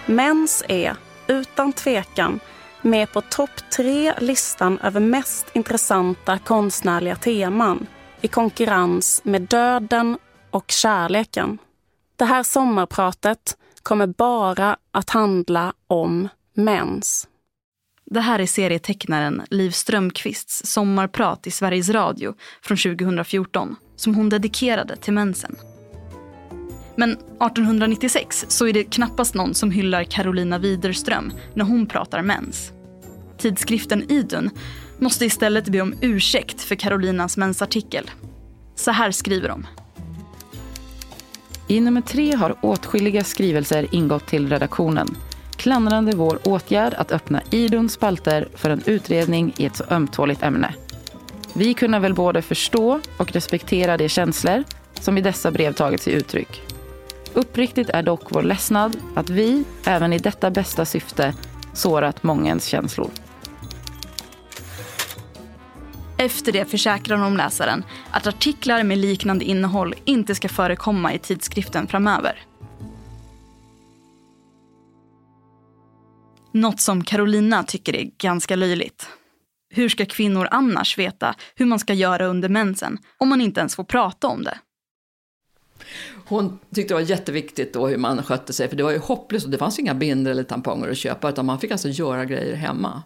Mens 0.05 0.63
är, 0.67 0.95
utan 1.27 1.73
tvekan, 1.73 2.39
med 2.81 3.11
på 3.11 3.21
topp 3.21 3.69
tre-listan 3.75 4.79
över 4.79 4.99
mest 4.99 5.45
intressanta 5.53 6.37
konstnärliga 6.37 7.15
teman 7.15 7.87
i 8.21 8.27
konkurrens 8.27 9.21
med 9.23 9.41
döden 9.41 10.17
och 10.51 10.71
kärleken. 10.71 11.57
Det 12.15 12.25
här 12.25 12.43
sommarpratet 12.43 13.57
kommer 13.85 14.07
bara 14.07 14.77
att 14.91 15.09
handla 15.09 15.73
om 15.87 16.27
mens. 16.53 17.27
Det 18.05 18.19
här 18.19 18.39
är 18.39 18.45
serietecknaren 18.45 19.41
Liv 19.49 19.71
Strömquists 19.71 20.65
sommarprat 20.65 21.47
i 21.47 21.51
Sveriges 21.51 21.89
Radio 21.89 22.33
från 22.61 22.77
2014 22.77 23.75
som 23.95 24.15
hon 24.15 24.29
dedikerade 24.29 24.95
till 24.95 25.13
mensen. 25.13 25.55
Men 26.95 27.11
1896 27.11 28.45
så 28.47 28.67
är 28.67 28.73
det 28.73 28.83
knappast 28.83 29.35
någon 29.35 29.53
som 29.53 29.71
hyllar 29.71 30.03
Carolina 30.03 30.57
Widerström 30.57 31.33
när 31.53 31.65
hon 31.65 31.87
pratar 31.87 32.21
mens. 32.21 32.71
Tidskriften 33.37 34.11
Idun 34.11 34.49
måste 34.99 35.25
istället 35.25 35.67
be 35.67 35.81
om 35.81 35.95
ursäkt 36.01 36.61
för 36.61 36.75
Carolinas 36.75 37.37
mensartikel. 37.37 38.11
Så 38.75 38.91
här 38.91 39.11
skriver 39.11 39.49
de. 39.49 39.67
I 41.67 41.81
nummer 41.81 42.01
tre 42.01 42.35
har 42.35 42.55
åtskilliga 42.61 43.23
skrivelser 43.23 43.87
ingått 43.91 44.27
till 44.27 44.49
redaktionen 44.49 45.15
klandrande 45.65 46.15
vår 46.15 46.39
åtgärd 46.43 46.93
att 46.93 47.11
öppna 47.11 47.41
Iduns 47.51 47.93
spalter 47.93 48.47
för 48.55 48.69
en 48.69 48.81
utredning 48.85 49.53
i 49.57 49.65
ett 49.65 49.75
så 49.75 49.83
ömtåligt 49.89 50.43
ämne. 50.43 50.73
Vi 51.53 51.73
kunna 51.73 51.99
väl 51.99 52.13
både 52.13 52.41
förstå 52.41 52.99
och 53.17 53.31
respektera 53.31 53.97
de 53.97 54.09
känslor 54.09 54.63
som 54.93 55.17
i 55.17 55.21
dessa 55.21 55.51
brev 55.51 55.73
tagit 55.73 56.01
sig 56.01 56.13
uttryck. 56.13 56.61
Uppriktigt 57.33 57.89
är 57.89 58.03
dock 58.03 58.21
vår 58.29 58.43
ledsnad 58.43 58.97
att 59.15 59.29
vi, 59.29 59.63
även 59.85 60.13
i 60.13 60.19
detta 60.19 60.51
bästa 60.51 60.85
syfte, 60.85 61.33
sårat 61.73 62.23
mångens 62.23 62.65
känslor. 62.65 63.09
Efter 66.17 66.51
det 66.51 66.65
försäkrar 66.65 67.17
de 67.17 67.37
läsaren 67.37 67.83
att 68.11 68.27
artiklar 68.27 68.83
med 68.83 68.97
liknande 68.97 69.45
innehåll 69.45 69.95
inte 70.05 70.35
ska 70.35 70.49
förekomma 70.49 71.13
i 71.13 71.19
tidskriften 71.19 71.87
framöver. 71.87 72.43
Något 76.51 76.81
som 76.81 77.03
Carolina 77.03 77.63
tycker 77.63 77.95
är 77.95 78.11
ganska 78.17 78.55
löjligt. 78.55 79.07
Hur 79.69 79.89
ska 79.89 80.05
kvinnor 80.05 80.47
annars 80.51 80.97
veta 80.97 81.35
hur 81.55 81.65
man 81.65 81.79
ska 81.79 81.93
göra 81.93 82.25
under 82.25 82.49
mensen 82.49 82.97
om 83.17 83.29
man 83.29 83.41
inte 83.41 83.59
ens 83.59 83.75
får 83.75 83.83
prata 83.83 84.27
om 84.27 84.43
det? 84.43 84.59
Hon 86.25 86.59
tyckte 86.75 86.93
det 86.93 87.01
var 87.01 87.09
jätteviktigt 87.09 87.73
då 87.73 87.87
hur 87.87 87.97
man 87.97 88.23
skötte 88.23 88.53
sig, 88.53 88.69
för 88.69 88.75
det 88.75 88.83
var 88.83 88.91
ju 88.91 88.97
hopplöst 88.99 89.45
och 89.45 89.51
det 89.51 89.57
fanns 89.57 89.79
inga 89.79 89.93
binder 89.93 90.31
eller 90.31 90.43
tamponger 90.43 90.89
att 90.89 90.97
köpa, 90.97 91.29
utan 91.29 91.45
man 91.45 91.59
fick 91.59 91.71
alltså 91.71 91.89
göra 91.89 92.25
grejer 92.25 92.55
hemma. 92.55 93.03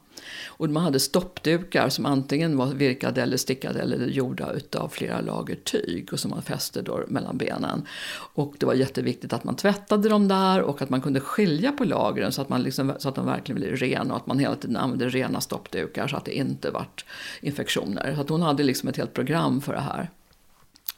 Och 0.47 0.69
man 0.69 0.83
hade 0.83 0.99
stoppdukar 0.99 1.89
som 1.89 2.05
antingen 2.05 2.57
var 2.57 2.67
virkade 2.67 3.21
eller 3.21 3.37
stickade 3.37 3.79
eller 3.79 4.07
gjorda 4.07 4.51
utav 4.51 4.89
flera 4.89 5.21
lager 5.21 5.55
tyg 5.55 6.09
och 6.13 6.19
som 6.19 6.31
man 6.31 6.41
fäste 6.41 6.81
då 6.81 7.03
mellan 7.07 7.37
benen. 7.37 7.87
Och 8.33 8.55
det 8.57 8.65
var 8.65 8.73
jätteviktigt 8.73 9.33
att 9.33 9.43
man 9.43 9.55
tvättade 9.55 10.09
dem 10.09 10.27
där 10.27 10.61
och 10.61 10.81
att 10.81 10.89
man 10.89 11.01
kunde 11.01 11.19
skilja 11.19 11.71
på 11.71 11.83
lagren 11.83 12.31
så 12.31 12.41
att, 12.41 12.49
man 12.49 12.63
liksom, 12.63 12.93
så 12.99 13.09
att 13.09 13.15
de 13.15 13.25
verkligen 13.25 13.61
blev 13.61 13.75
rena 13.75 14.13
och 14.13 14.19
att 14.19 14.27
man 14.27 14.39
hela 14.39 14.55
tiden 14.55 14.77
använde 14.77 15.09
rena 15.09 15.41
stoppdukar 15.41 16.07
så 16.07 16.17
att 16.17 16.25
det 16.25 16.37
inte 16.37 16.71
vart 16.71 17.05
infektioner. 17.41 18.13
Så 18.15 18.21
att 18.21 18.29
hon 18.29 18.41
hade 18.41 18.63
liksom 18.63 18.89
ett 18.89 18.97
helt 18.97 19.13
program 19.13 19.61
för 19.61 19.73
det 19.73 19.79
här. 19.79 20.09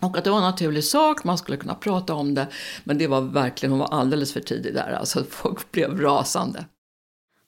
Och 0.01 0.17
att 0.17 0.23
det 0.23 0.29
var 0.29 0.38
en 0.38 0.43
naturlig 0.43 0.83
sak, 0.83 1.23
man 1.23 1.38
skulle 1.38 1.57
kunna 1.57 1.75
prata 1.75 2.13
om 2.13 2.33
det. 2.33 2.47
Men 2.83 2.97
det 2.97 3.07
var 3.07 3.21
verkligen, 3.21 3.71
hon 3.71 3.79
var 3.79 3.88
alldeles 3.88 4.33
för 4.33 4.39
tidig 4.39 4.73
där, 4.73 4.91
alltså 4.91 5.23
folk 5.29 5.71
blev 5.71 6.01
rasande. 6.01 6.65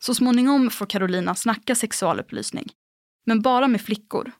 Så 0.05 0.15
småningom 0.15 0.69
får 0.69 0.86
Carolina 0.86 1.36
snacka 1.36 1.75
sexualupplysning. 1.75 2.69
Men 3.25 3.41
bara 3.41 3.67
med 3.67 3.81
flickor. 3.81 4.31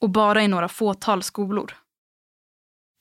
Och 0.00 0.10
bara 0.10 0.42
i 0.42 0.48
några 0.48 0.68
fåtal 0.68 1.22
skolor. 1.22 1.72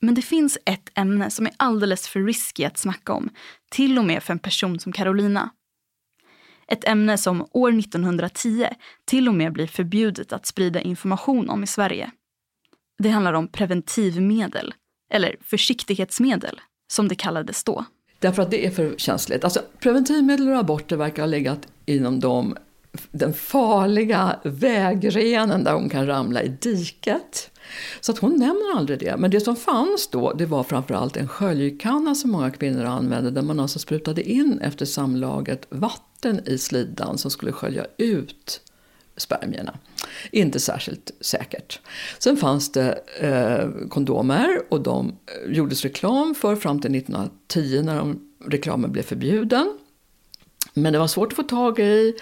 Men 0.02 0.16
det 0.16 0.22
finns 0.22 0.58
ett 0.66 0.90
ämne 0.96 1.30
som 1.30 1.46
är 1.46 1.54
alldeles 1.58 2.08
för 2.08 2.20
risky 2.20 2.64
att 2.64 2.78
snacka 2.78 3.14
om. 3.14 3.30
Till 3.70 3.98
och 3.98 4.06
med 4.06 4.24
för 4.24 4.34
en 4.34 4.40
person 4.40 4.80
som 4.80 4.92
Carolina. 4.92 5.50
Ett 6.68 6.88
ämne 6.88 7.18
som 7.18 7.48
år 7.52 7.80
1910 7.80 8.68
till 9.06 9.28
och 9.28 9.36
med 9.36 9.54
blir 9.54 9.68
förbjudet 9.68 10.34
att 10.34 10.46
sprida 10.46 10.82
information 10.82 11.50
om 11.50 11.64
i 11.64 11.68
Sverige. 11.68 12.12
Det 12.98 13.10
handlar 13.10 13.34
om 13.34 13.48
preventivmedel, 13.48 14.74
eller 15.14 15.36
försiktighetsmedel, 15.42 16.62
som 16.92 17.08
det 17.08 17.16
kallades 17.16 17.64
då. 17.64 17.86
Därför 18.20 18.42
att 18.42 18.52
det 18.52 18.66
är 18.66 18.72
för 18.72 18.96
känsligt. 18.98 19.44
Alltså, 19.44 19.62
preventivmedel 19.80 20.50
och 20.50 20.58
aborter 20.58 20.96
verkar 20.96 21.22
ha 21.22 21.28
legat 21.28 21.68
inom 21.96 22.20
de, 22.20 22.56
den 23.12 23.34
farliga 23.34 24.40
vägrenen 24.44 25.64
där 25.64 25.74
hon 25.74 25.90
kan 25.90 26.08
ramla 26.08 26.44
i 26.44 26.48
diket. 26.48 27.52
Så 28.02 28.12
att 28.12 28.18
hon 28.18 28.32
nämner 28.32 28.78
aldrig 28.78 29.00
det. 29.00 29.18
Men 29.18 29.32
det 29.32 29.40
som 29.40 29.56
fanns 29.56 30.08
då 30.08 30.34
det 30.34 30.46
var 30.46 30.64
framförallt 30.64 31.18
en 31.18 31.28
sköljkanna 31.28 32.16
som 32.16 32.32
många 32.32 32.52
kvinnor 32.52 32.86
använde 32.86 33.32
där 33.32 33.42
man 33.42 33.60
alltså 33.60 33.80
sprutade 33.80 34.24
in 34.24 34.60
efter 34.62 34.86
samlaget 34.86 35.66
vatten 35.70 36.42
i 36.46 36.58
slidan 36.58 37.18
som 37.18 37.32
skulle 37.32 37.52
skölja 37.52 37.86
ut 37.98 38.62
spermierna. 39.18 39.78
Inte 40.32 40.60
särskilt 40.60 41.12
säkert. 41.22 41.80
Sen 42.20 42.38
fanns 42.38 42.72
det 42.72 43.00
eh, 43.20 43.88
kondomer 43.90 44.48
och 44.70 44.82
de 44.82 45.08
eh, 45.08 45.52
gjordes 45.52 45.84
reklam 45.84 46.36
för 46.36 46.56
fram 46.56 46.82
till 46.82 46.96
1910 46.96 47.82
när 47.86 47.98
de, 47.98 48.20
reklamen 48.46 48.92
blev 48.92 49.04
förbjuden. 49.04 49.78
Men 50.74 50.94
det 50.94 51.00
var 51.00 51.08
svårt 51.08 51.32
att 51.32 51.36
få 51.36 51.44
tag 51.44 51.80
i. 51.80 52.14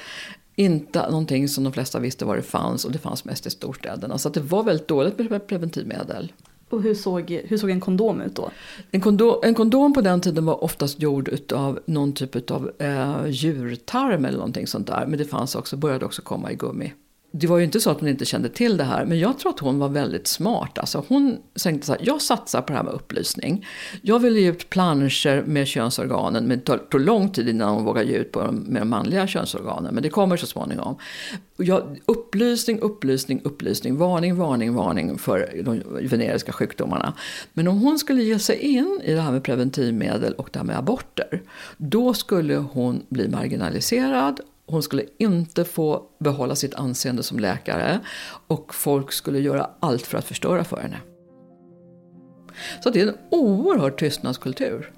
Inte 0.55 1.09
någonting 1.09 1.47
som 1.47 1.63
de 1.63 1.73
flesta 1.73 1.99
visste 1.99 2.25
var 2.25 2.35
det 2.35 2.41
fanns 2.41 2.85
och 2.85 2.91
det 2.91 2.99
fanns 2.99 3.25
mest 3.25 3.45
i 3.45 3.49
storstäderna. 3.49 4.17
Så 4.17 4.29
det 4.29 4.39
var 4.39 4.63
väldigt 4.63 4.87
dåligt 4.87 5.29
med 5.29 5.47
preventivmedel. 5.47 6.33
Och 6.69 6.81
hur 6.81 6.95
såg, 6.95 7.31
hur 7.31 7.57
såg 7.57 7.69
en 7.69 7.81
kondom 7.81 8.21
ut 8.21 8.35
då? 8.35 8.51
En 8.91 9.01
kondom, 9.01 9.39
en 9.43 9.55
kondom 9.55 9.93
på 9.93 10.01
den 10.01 10.21
tiden 10.21 10.45
var 10.45 10.63
oftast 10.63 11.01
gjord 11.01 11.51
av 11.53 11.79
någon 11.85 12.13
typ 12.13 12.51
av 12.51 12.71
eh, 12.79 13.27
djurtarm 13.27 14.25
eller 14.25 14.37
någonting 14.37 14.67
sånt 14.67 14.87
där. 14.87 15.05
Men 15.05 15.19
det 15.19 15.25
fanns 15.25 15.55
också, 15.55 15.77
började 15.77 16.05
också 16.05 16.21
komma 16.21 16.51
i 16.51 16.55
gummi 16.55 16.93
det 17.31 17.47
var 17.47 17.57
ju 17.57 17.63
inte 17.63 17.79
så 17.79 17.89
att 17.89 17.99
hon 17.99 18.09
inte 18.09 18.25
kände 18.25 18.49
till 18.49 18.77
det 18.77 18.83
här, 18.83 19.05
men 19.05 19.19
jag 19.19 19.39
tror 19.39 19.51
att 19.51 19.59
hon 19.59 19.79
var 19.79 19.89
väldigt 19.89 20.27
smart. 20.27 20.77
Alltså 20.77 21.03
hon 21.07 21.37
tänkte 21.63 21.87
så 21.87 21.93
här, 21.93 22.01
jag 22.03 22.21
satsar 22.21 22.61
på 22.61 22.67
det 22.67 22.77
här 22.77 22.83
med 22.83 22.93
upplysning. 22.93 23.65
Jag 24.01 24.19
vill 24.19 24.37
ge 24.37 24.49
ut 24.49 24.69
planscher 24.69 25.43
med 25.45 25.67
könsorganen, 25.67 26.45
men 26.45 26.61
det 26.65 26.77
tog 26.77 27.01
lång 27.01 27.29
tid 27.29 27.49
innan 27.49 27.73
hon 27.73 27.85
vågade 27.85 28.07
ge 28.11 28.17
ut 28.17 28.31
på 28.31 28.41
de, 28.41 28.55
med 28.55 28.81
de 28.81 28.89
manliga 28.89 29.27
könsorganen, 29.27 29.93
men 29.93 30.03
det 30.03 30.09
kommer 30.09 30.37
så 30.37 30.45
småningom. 30.45 30.95
Jag, 31.57 31.99
upplysning, 32.05 32.79
upplysning, 32.79 33.41
upplysning, 33.43 33.97
varning, 33.97 34.35
varning, 34.35 34.73
varning 34.73 35.17
för 35.17 35.61
de 35.63 35.83
veneriska 36.07 36.51
sjukdomarna. 36.51 37.13
Men 37.53 37.67
om 37.67 37.79
hon 37.79 37.99
skulle 37.99 38.23
ge 38.23 38.39
sig 38.39 38.57
in 38.59 39.01
i 39.03 39.13
det 39.13 39.21
här 39.21 39.31
med 39.31 39.43
preventivmedel 39.43 40.33
och 40.33 40.49
det 40.51 40.59
här 40.59 40.65
med 40.65 40.77
aborter, 40.77 41.41
då 41.77 42.13
skulle 42.13 42.55
hon 42.55 43.01
bli 43.09 43.27
marginaliserad 43.27 44.39
hon 44.69 44.83
skulle 44.83 45.03
inte 45.17 45.65
få 45.65 46.03
behålla 46.19 46.55
sitt 46.55 46.75
anseende 46.75 47.23
som 47.23 47.39
läkare 47.39 47.99
och 48.47 48.75
folk 48.75 49.11
skulle 49.11 49.39
göra 49.39 49.69
allt 49.79 50.07
för 50.07 50.17
att 50.17 50.25
förstöra 50.25 50.63
för 50.63 50.77
henne. 50.77 51.01
Så 52.83 52.89
det 52.89 53.01
är 53.01 53.07
en 53.07 53.17
oerhörd 53.31 53.97
tystnadskultur. 53.97 54.91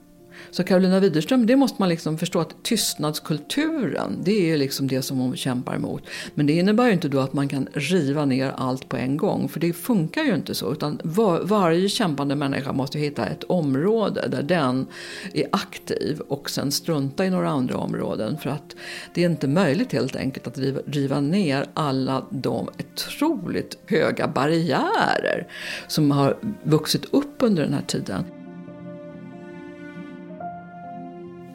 Så 0.51 0.63
Carolina 0.63 0.99
Widerström, 0.99 1.45
det 1.45 1.55
måste 1.55 1.81
man 1.81 1.89
liksom 1.89 2.17
förstå 2.17 2.39
att 2.39 2.63
tystnadskulturen, 2.63 4.17
det 4.23 4.51
är 4.51 4.57
liksom 4.57 4.87
det 4.87 5.01
som 5.01 5.17
hon 5.17 5.35
kämpar 5.35 5.75
emot. 5.75 6.03
Men 6.35 6.45
det 6.45 6.53
innebär 6.53 6.85
ju 6.85 6.93
inte 6.93 7.07
då 7.07 7.19
att 7.19 7.33
man 7.33 7.47
kan 7.47 7.67
riva 7.73 8.25
ner 8.25 8.53
allt 8.57 8.89
på 8.89 8.97
en 8.97 9.17
gång, 9.17 9.49
för 9.49 9.59
det 9.59 9.73
funkar 9.73 10.23
ju 10.23 10.35
inte 10.35 10.55
så. 10.55 10.71
Utan 10.71 10.99
var, 11.03 11.39
varje 11.39 11.89
kämpande 11.89 12.35
människa 12.35 12.73
måste 12.73 12.99
hitta 12.99 13.25
ett 13.25 13.43
område 13.43 14.27
där 14.27 14.43
den 14.43 14.87
är 15.33 15.47
aktiv 15.51 16.19
och 16.27 16.49
sen 16.49 16.71
strunta 16.71 17.25
i 17.25 17.29
några 17.29 17.49
andra 17.49 17.77
områden. 17.77 18.37
För 18.37 18.49
att 18.49 18.75
det 19.13 19.23
är 19.23 19.29
inte 19.29 19.47
möjligt 19.47 19.93
helt 19.93 20.15
enkelt 20.15 20.47
att 20.47 20.57
riva, 20.57 20.81
riva 20.85 21.19
ner 21.19 21.65
alla 21.73 22.25
de 22.29 22.69
otroligt 22.79 23.77
höga 23.85 24.27
barriärer 24.27 25.47
som 25.87 26.11
har 26.11 26.37
vuxit 26.63 27.05
upp 27.13 27.35
under 27.39 27.63
den 27.63 27.73
här 27.73 27.81
tiden. 27.81 28.25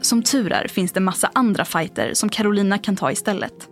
Som 0.06 0.22
tur 0.22 0.52
är 0.52 0.68
finns 0.68 0.92
det 0.92 1.00
massa 1.00 1.30
andra 1.32 1.64
fighter 1.64 2.14
som 2.14 2.28
Carolina 2.28 2.78
kan 2.78 2.96
ta 2.96 3.12
istället. 3.12 3.68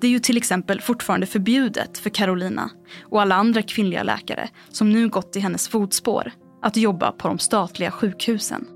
Det 0.00 0.06
är 0.06 0.10
ju 0.10 0.18
till 0.18 0.36
exempel 0.36 0.80
fortfarande 0.80 1.26
förbjudet 1.26 1.98
för 1.98 2.10
Carolina 2.10 2.70
och 3.02 3.22
alla 3.22 3.34
andra 3.34 3.62
kvinnliga 3.62 4.02
läkare 4.02 4.48
som 4.70 4.90
nu 4.90 5.08
gått 5.08 5.36
i 5.36 5.40
hennes 5.40 5.68
fotspår 5.68 6.32
att 6.62 6.76
jobba 6.76 7.12
på 7.12 7.28
de 7.28 7.38
statliga 7.38 7.90
sjukhusen. 7.90 8.66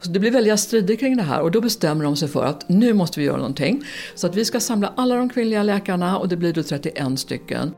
Så 0.00 0.10
det 0.10 0.18
blir 0.18 0.30
väldiga 0.30 0.56
strider 0.56 0.96
kring 0.96 1.16
det 1.16 1.22
här 1.22 1.42
och 1.42 1.50
då 1.50 1.60
bestämmer 1.60 2.04
de 2.04 2.16
sig 2.16 2.28
för 2.28 2.44
att 2.44 2.68
nu 2.68 2.92
måste 2.92 3.20
vi 3.20 3.26
göra 3.26 3.36
någonting. 3.36 3.84
Så 4.14 4.26
att 4.26 4.36
vi 4.36 4.44
ska 4.44 4.60
samla 4.60 4.92
alla 4.96 5.14
de 5.14 5.28
kvinnliga 5.28 5.62
läkarna 5.62 6.18
och 6.18 6.28
det 6.28 6.36
blir 6.36 6.52
då 6.52 6.62
31 6.62 7.18
stycken. 7.18 7.74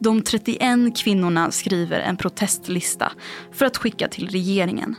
De 0.00 0.22
31 0.22 0.96
kvinnorna 0.96 1.50
skriver 1.50 2.00
en 2.00 2.16
protestlista 2.16 3.12
för 3.52 3.66
att 3.66 3.76
skicka 3.76 4.08
till 4.08 4.28
regeringen. 4.28 4.96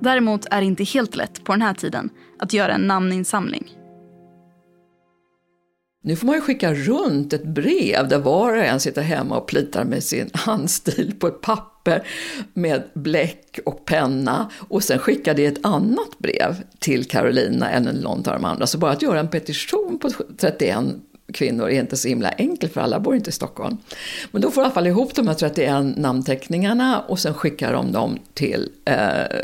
Däremot 0.00 0.46
är 0.50 0.60
det 0.60 0.66
inte 0.66 0.84
helt 0.84 1.16
lätt 1.16 1.44
på 1.44 1.52
den 1.52 1.62
här 1.62 1.74
tiden 1.74 2.10
att 2.38 2.52
göra 2.52 2.74
en 2.74 2.86
namninsamling. 2.86 3.76
Nu 6.02 6.16
får 6.16 6.26
man 6.26 6.34
ju 6.36 6.40
skicka 6.40 6.74
runt 6.74 7.32
ett 7.32 7.44
brev 7.44 8.08
där 8.08 8.18
var 8.18 8.56
och 8.56 8.64
en 8.64 8.80
sitter 8.80 9.02
hemma 9.02 9.36
och 9.36 9.46
plitar 9.46 9.84
med 9.84 10.04
sin 10.04 10.30
handstil 10.34 11.14
på 11.18 11.26
ett 11.26 11.40
papper 11.40 12.06
med 12.54 12.82
bläck 12.94 13.58
och 13.64 13.84
penna 13.84 14.50
och 14.68 14.84
sen 14.84 14.98
skicka 14.98 15.34
det 15.34 15.46
ett 15.46 15.64
annat 15.66 16.18
brev 16.18 16.56
till 16.78 17.04
Carolina 17.04 17.70
än 17.70 17.82
någon 17.82 18.18
av 18.18 18.34
de 18.34 18.44
andra. 18.44 18.66
Så 18.66 18.78
bara 18.78 18.92
att 18.92 19.02
göra 19.02 19.20
en 19.20 19.28
petition 19.28 19.98
på 19.98 20.10
31 20.38 20.84
kvinnor 21.32 21.70
är 21.70 21.80
inte 21.80 21.96
så 21.96 22.08
himla 22.08 22.28
enkelt 22.38 22.72
för 22.72 22.80
alla 22.80 23.00
bor 23.00 23.14
inte 23.14 23.30
i 23.30 23.32
Stockholm. 23.32 23.76
Men 24.30 24.42
då 24.42 24.50
får 24.50 24.62
i 24.62 24.64
alla 24.64 24.74
fall 24.74 24.86
ihop 24.86 25.14
de 25.14 25.28
här 25.28 25.34
31 25.34 25.96
namnteckningarna 25.96 27.00
och 27.00 27.18
sen 27.18 27.34
skickar 27.34 27.72
de 27.72 27.92
dem 27.92 28.18
till 28.34 28.70
eh, 28.84 28.94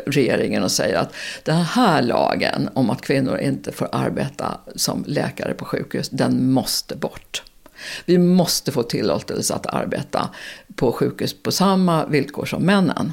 regeringen 0.07 0.63
och 0.63 0.73
säger 0.73 0.99
att 0.99 1.15
den 1.45 1.57
här 1.57 2.03
lagen 2.03 2.69
om 2.75 2.91
att 2.91 3.01
kvinnor 3.01 3.39
inte 3.39 3.73
får 3.73 3.89
arbeta 3.93 4.61
som 4.75 5.05
läkare 5.07 5.55
på 5.55 5.65
sjukhus, 5.65 6.09
den 6.09 6.53
måste 6.53 6.97
bort. 6.97 7.43
Vi 8.05 8.19
måste 8.19 8.73
få 8.73 8.83
tillåtelse 8.83 9.55
att 9.55 9.67
arbeta 9.67 10.29
på 10.75 10.93
sjukhus 10.93 11.43
på 11.43 11.53
samma 11.53 12.07
villkor 12.07 12.45
som 12.45 12.63
männen. 12.63 13.13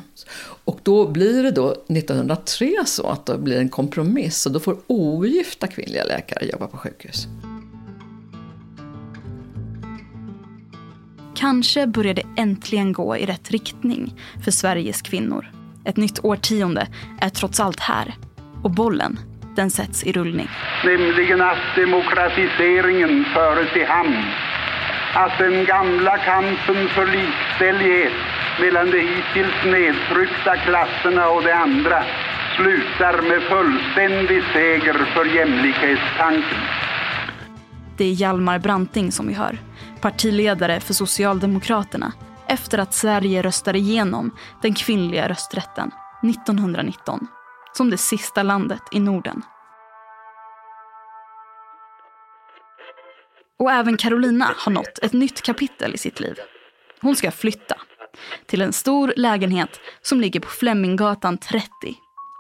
Och 0.66 0.80
då 0.84 1.08
blir 1.08 1.44
det 1.44 1.52
då 1.52 1.72
1903 1.72 2.74
så 2.86 3.08
att 3.08 3.26
det 3.26 3.38
blir 3.38 3.58
en 3.58 3.70
kompromiss 3.70 4.46
och 4.46 4.52
då 4.52 4.60
får 4.60 4.78
ogifta 4.88 5.68
kvinnliga 5.68 6.04
läkare 6.04 6.46
jobba 6.46 6.68
på 6.68 6.78
sjukhus. 6.78 7.28
Kanske 11.36 11.88
börjar 11.88 12.14
det 12.14 12.24
äntligen 12.38 12.94
gå 12.94 13.18
i 13.18 13.26
rätt 13.26 13.52
riktning 13.52 14.14
för 14.44 14.52
Sveriges 14.52 15.02
kvinnor. 15.02 15.46
Ett 15.86 15.98
nytt 15.98 16.20
årtionde 16.26 16.88
är 17.22 17.30
trots 17.30 17.60
allt 17.60 17.80
här. 17.80 18.14
Och 18.64 18.72
bollen, 18.72 19.20
den 19.56 19.72
sätts 19.72 20.04
i 20.04 20.12
rullning. 20.12 20.50
Nämligen 20.86 21.42
att 21.42 21.76
demokratiseringen 21.76 23.26
föres 23.34 23.76
i 23.76 23.84
hamn. 23.84 24.24
Att 25.14 25.38
den 25.40 25.66
gamla 25.66 26.18
kampen 26.18 26.88
för 26.90 27.06
likställighet 27.06 28.14
mellan 28.62 28.92
de 28.92 29.00
hittills 29.00 29.64
nedtryckta 29.66 30.58
klasserna 30.58 31.30
och 31.30 31.44
de 31.44 31.52
andra 31.52 32.04
slutar 32.56 33.22
med 33.22 33.42
fullständig 33.42 34.44
seger 34.54 35.06
för 35.14 35.26
jämlikhetstanken. 35.26 36.60
Det 37.98 38.06
är 38.06 38.12
Hjalmar 38.12 38.60
Branting 38.60 39.12
som 39.12 39.28
vi 39.28 39.34
hör 39.34 39.58
partiledare 40.04 40.80
för 40.80 40.94
Socialdemokraterna 40.94 42.14
efter 42.48 42.78
att 42.78 42.94
Sverige 42.94 43.42
röstade 43.42 43.78
igenom 43.78 44.32
den 44.62 44.74
kvinnliga 44.74 45.30
rösträtten 45.30 45.92
1919 46.24 47.28
som 47.78 47.90
det 47.90 47.98
sista 47.98 48.44
landet 48.44 48.82
i 48.92 49.00
Norden. 49.00 49.42
Och 53.60 53.72
även 53.72 53.98
Carolina 53.98 54.54
har 54.58 54.72
nått 54.72 55.00
ett 55.02 55.14
nytt 55.14 55.42
kapitel 55.42 55.94
i 55.94 55.98
sitt 55.98 56.20
liv. 56.20 56.36
Hon 57.02 57.16
ska 57.16 57.32
flytta 57.32 57.76
till 58.46 58.62
en 58.62 58.74
stor 58.74 59.14
lägenhet 59.16 59.80
som 60.02 60.22
ligger 60.22 60.40
på 60.40 60.50
Fleminggatan 60.50 61.38
30 61.38 61.68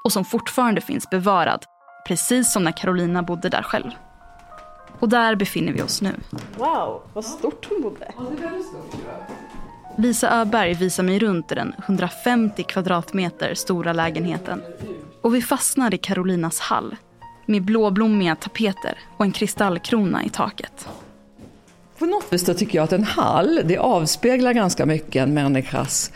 och 0.04 0.12
som 0.12 0.26
fortfarande 0.26 0.82
finns 0.82 1.10
bevarad, 1.10 1.63
precis 2.08 2.54
som 2.54 2.63
när 2.63 2.78
Carolina 2.78 3.23
bodde 3.23 3.49
där 3.49 3.63
själv. 3.63 3.91
Och 4.99 5.10
där 5.10 5.36
befinner 5.36 5.73
vi 5.73 5.82
oss 5.82 6.01
nu. 6.01 6.13
Wow, 6.58 7.01
vad 7.13 7.25
stort 7.25 7.67
hon 7.69 7.82
bodde. 7.82 8.13
Lisa 9.97 10.41
Öberg 10.41 10.73
visar 10.73 11.03
mig 11.03 11.19
runt 11.19 11.51
i 11.51 11.56
den 11.56 11.73
150 11.77 12.63
kvadratmeter 12.63 13.53
stora 13.53 13.93
lägenheten. 13.93 14.62
Och 15.21 15.36
vi 15.36 15.41
fastnar 15.41 15.93
i 15.93 15.97
Carolinas 15.97 16.60
hall 16.60 16.95
med 17.45 17.63
blåblommiga 17.63 18.36
tapeter 18.36 18.99
och 19.17 19.25
en 19.25 19.32
kristallkrona 19.32 20.23
i 20.23 20.29
taket. 20.29 20.89
På 22.03 22.07
något 22.07 22.33
vis 22.33 22.43
tycker 22.57 22.77
jag 22.77 22.83
att 22.83 22.93
en 22.93 23.03
hall, 23.03 23.61
det 23.65 23.77
avspeglar 23.77 24.53
ganska 24.53 24.85
mycket 24.85 25.23
en 25.23 25.33
människas, 25.33 26.11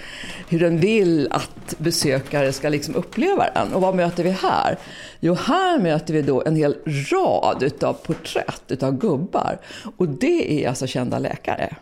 hur 0.49 0.59
den 0.59 0.79
vill 0.79 1.27
att 1.31 1.75
besökare 1.77 2.53
ska 2.53 2.69
liksom 2.69 2.95
uppleva 2.95 3.49
den. 3.53 3.73
Och 3.73 3.81
vad 3.81 3.95
möter 3.95 4.23
vi 4.23 4.29
här? 4.29 4.77
Jo, 5.19 5.33
här 5.33 5.79
möter 5.79 6.13
vi 6.13 6.21
då 6.21 6.43
en 6.45 6.55
hel 6.55 6.75
rad 6.85 7.63
utav 7.63 7.93
porträtt 7.93 8.63
utav 8.67 8.97
gubbar. 8.97 9.59
Och 9.97 10.07
det 10.07 10.63
är 10.63 10.69
alltså 10.69 10.87
kända 10.87 11.19
läkare. 11.19 11.75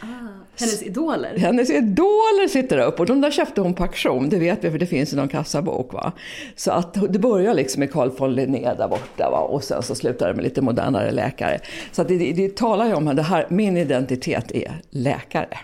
Ah. 0.00 0.35
Hennes 0.60 0.82
idoler? 0.82 1.38
Hennes 1.38 1.70
idoler 1.70 2.48
sitter 2.48 2.78
upp 2.78 3.00
och 3.00 3.06
de 3.06 3.20
där 3.20 3.30
köpte 3.30 3.60
hon 3.60 3.74
på 3.74 3.82
auktion, 3.82 4.28
det 4.28 4.38
vet 4.38 4.64
vi 4.64 4.70
för 4.70 4.78
det 4.78 4.86
finns 4.86 5.12
i 5.12 5.16
någon 5.16 5.28
kassabok. 5.28 5.92
Va? 5.92 6.12
Så 6.56 6.70
att 6.70 7.12
det 7.12 7.18
börjar 7.18 7.54
liksom 7.54 7.80
med 7.80 7.92
Carl 7.92 8.10
von 8.18 8.34
Linné 8.34 8.74
där 8.74 8.88
borta 8.88 9.30
va? 9.30 9.38
och 9.38 9.64
sen 9.64 9.82
så 9.82 9.94
slutar 9.94 10.28
det 10.28 10.34
med 10.34 10.44
lite 10.44 10.62
modernare 10.62 11.10
läkare. 11.10 11.58
Så 11.92 12.02
att 12.02 12.08
det, 12.08 12.18
det, 12.18 12.32
det 12.32 12.56
talar 12.56 12.86
ju 12.86 12.94
om 12.94 13.08
att 13.08 13.16
det 13.16 13.22
här, 13.22 13.46
min 13.48 13.76
identitet 13.76 14.52
är 14.52 14.80
läkare. 14.90 15.58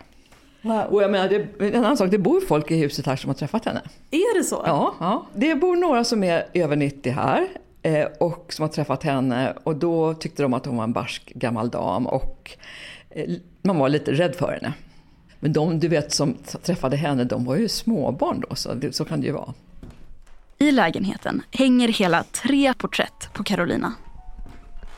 Wow. 0.62 0.82
Och 0.90 1.02
jag 1.02 1.10
menar, 1.10 1.28
det, 1.28 1.66
en 1.66 1.84
annan 1.84 1.96
sak, 1.96 2.10
det 2.10 2.18
bor 2.18 2.40
folk 2.40 2.70
i 2.70 2.76
huset 2.76 3.06
här 3.06 3.16
som 3.16 3.28
har 3.28 3.34
träffat 3.34 3.64
henne. 3.64 3.80
Är 4.10 4.38
det 4.38 4.44
så? 4.44 4.62
Ja, 4.66 4.94
ja. 5.00 5.26
det 5.34 5.54
bor 5.54 5.76
några 5.76 6.04
som 6.04 6.24
är 6.24 6.46
över 6.54 6.76
90 6.76 7.12
här 7.12 7.46
eh, 7.82 8.06
och 8.20 8.52
som 8.52 8.62
har 8.62 8.68
träffat 8.68 9.02
henne 9.02 9.54
och 9.64 9.76
då 9.76 10.14
tyckte 10.14 10.42
de 10.42 10.54
att 10.54 10.66
hon 10.66 10.76
var 10.76 10.84
en 10.84 10.92
barsk 10.92 11.32
gammal 11.34 11.70
dam 11.70 12.06
och 12.06 12.56
man 13.62 13.78
var 13.78 13.88
lite 13.88 14.12
rädd 14.12 14.34
för 14.34 14.52
henne. 14.52 14.72
Men 15.40 15.52
de 15.52 15.80
du 15.80 15.88
vet 15.88 16.12
som 16.12 16.34
träffade 16.62 16.96
henne, 16.96 17.24
de 17.24 17.44
var 17.44 17.56
ju 17.56 17.68
småbarn 17.68 18.44
då, 18.48 18.54
så, 18.54 18.74
det, 18.74 18.92
så 18.92 19.04
kan 19.04 19.20
det 19.20 19.26
ju 19.26 19.32
vara. 19.32 19.54
I 20.58 20.72
lägenheten 20.72 21.42
hänger 21.50 21.88
hela 21.88 22.24
tre 22.24 22.74
porträtt 22.74 23.28
på 23.32 23.44
Carolina. 23.44 23.94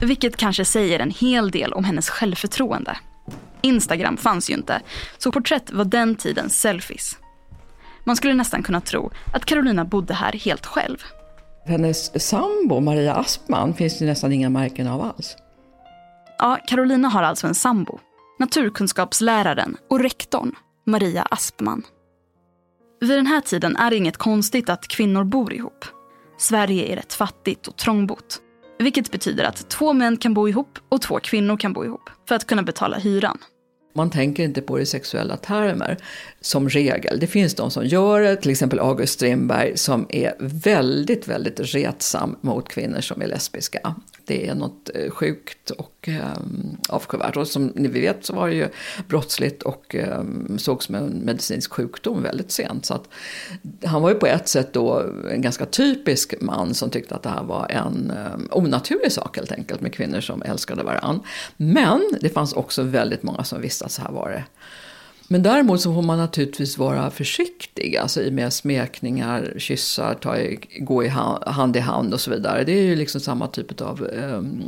Vilket 0.01 0.37
kanske 0.37 0.65
säger 0.65 1.01
en 1.01 1.11
hel 1.11 1.51
del 1.51 1.73
om 1.73 1.85
hennes 1.85 2.11
självförtroende. 2.11 2.97
Instagram 3.63 4.17
fanns 4.17 4.51
ju 4.51 4.55
inte, 4.55 4.81
så 5.19 5.33
porträtt 5.33 5.73
var 5.73 5.85
den 5.85 6.15
tidens 6.17 6.61
selfies. 6.61 7.19
Man 8.05 8.17
skulle 8.17 8.35
nästan 8.35 8.63
kunna 8.63 8.81
tro 8.81 9.11
att 9.33 9.45
Carolina 9.45 9.85
bodde 9.85 10.15
här 10.15 10.33
helt 10.33 10.67
själv. 10.67 10.99
Hennes 11.67 12.29
sambo 12.29 12.81
Maria 12.81 13.15
Aspman 13.15 13.75
finns 13.75 13.99
det 13.99 14.05
nästan 14.05 14.33
inga 14.33 14.51
märken 14.51 14.87
av 14.87 15.03
alls. 15.03 15.37
Ja, 16.45 16.59
Carolina 16.67 17.09
har 17.09 17.23
alltså 17.23 17.47
en 17.47 17.55
sambo 17.55 17.99
naturkunskapsläraren 18.39 19.77
och 19.91 20.01
rektorn 20.01 20.53
Maria 20.87 21.23
Aspman. 21.31 21.83
Vid 23.01 23.11
den 23.11 23.27
här 23.27 23.41
tiden 23.41 23.77
är 23.77 23.91
det 23.91 23.97
inget 23.97 24.17
konstigt 24.17 24.69
att 24.69 24.89
kvinnor 24.89 25.25
bor 25.25 25.53
ihop. 25.53 25.85
Sverige 26.39 26.93
är 26.93 26.97
rätt 26.97 27.13
fattigt 27.13 27.67
och 27.67 27.77
trångbott. 27.77 28.41
Vilket 28.79 29.13
betyder 29.13 29.45
att 29.45 29.71
två 29.71 29.93
män 29.93 30.17
kan 30.17 30.35
bo 30.35 30.49
ihop 30.49 30.79
och 30.89 31.03
två 31.03 31.21
kvinnor 31.21 31.57
kan 31.57 31.73
bo 31.73 31.85
ihop 31.85 32.11
för 32.29 32.35
att 32.35 32.47
kunna 32.47 32.63
betala 32.63 32.99
hyran. 32.99 33.39
Man 33.95 34.11
tänker 34.11 34.43
inte 34.43 34.63
på 34.63 34.77
det 34.77 34.83
i 34.83 34.87
sexuella 34.87 35.37
termer 35.37 35.97
som 36.41 36.69
regel. 36.69 37.21
Det 37.21 37.27
finns 37.27 37.55
de 37.55 37.71
som 37.71 37.87
gör 37.87 38.21
det, 38.21 38.37
till 38.37 38.51
exempel 38.51 38.79
August 38.79 39.15
Strindberg 39.15 39.79
som 39.79 40.07
är 40.09 40.35
väldigt, 40.41 41.29
väldigt 41.29 41.61
retsam 41.61 42.37
mot 42.41 42.69
kvinnor 42.69 43.01
som 43.01 43.23
är 43.23 43.27
lesbiska. 43.27 43.95
Det 44.27 44.49
är 44.49 44.55
något 44.55 44.91
eh, 44.95 45.11
sjukt 45.11 45.71
och 45.71 46.09
eh, 46.09 46.39
avskyvärt. 46.89 47.37
Och 47.37 47.49
som 47.49 47.67
ni 47.67 47.89
vet 47.89 48.25
så 48.25 48.35
var 48.35 48.49
det 48.49 48.55
ju 48.55 48.69
brottsligt 49.09 49.63
och 49.63 49.95
eh, 49.95 50.23
sågs 50.57 50.87
som 50.87 50.95
en 50.95 51.11
medicinsk 51.25 51.73
sjukdom 51.73 52.23
väldigt 52.23 52.51
sent. 52.51 52.87
Så 52.87 52.95
att, 52.95 53.09
han 53.85 54.03
var 54.03 54.09
ju 54.09 54.15
på 54.15 54.27
ett 54.27 54.49
sätt 54.49 54.73
då 54.73 55.03
en 55.31 55.43
ganska 55.43 55.67
typisk 55.67 56.35
man 56.41 56.75
som 56.75 56.91
tyckte 56.91 57.15
att 57.15 57.23
det 57.23 57.29
här 57.29 57.45
var 57.45 57.67
en 57.71 58.11
eh, 58.11 58.57
onaturlig 58.59 59.13
sak 59.13 59.37
helt 59.37 59.53
enkelt 59.53 59.81
med 59.81 59.93
kvinnor 59.93 60.21
som 60.21 60.43
älskade 60.43 60.83
varann. 60.83 61.21
Men 61.57 62.01
det 62.21 62.29
fanns 62.29 62.53
också 62.53 62.83
väldigt 62.83 63.23
många 63.23 63.45
som 63.45 63.61
visste 63.61 63.85
att 63.85 63.93
så 63.93 64.03
här 64.03 64.13
var 64.13 64.31
det. 64.31 64.45
Men 65.29 65.43
däremot 65.43 65.81
så 65.81 65.95
får 65.95 66.03
man 66.03 66.19
naturligtvis 66.19 66.79
vara 66.79 67.11
försiktig 67.11 67.97
alltså 67.97 68.23
i 68.23 68.31
med 68.31 68.53
smekningar, 68.53 69.55
kyssar, 69.57 70.15
ta 70.15 70.39
i, 70.39 70.59
gå 70.81 71.05
i 71.05 71.09
hand, 71.09 71.77
i 71.77 71.81
hand 71.81 72.15
och 72.15 72.21
så 72.21 72.31
vidare. 72.31 72.65
Det 72.65 72.73
är 72.73 72.83
ju 72.83 72.97
liksom 72.97 73.21
samma 73.21 73.47
typ 73.47 73.81
av 73.81 74.03
um, 74.03 74.63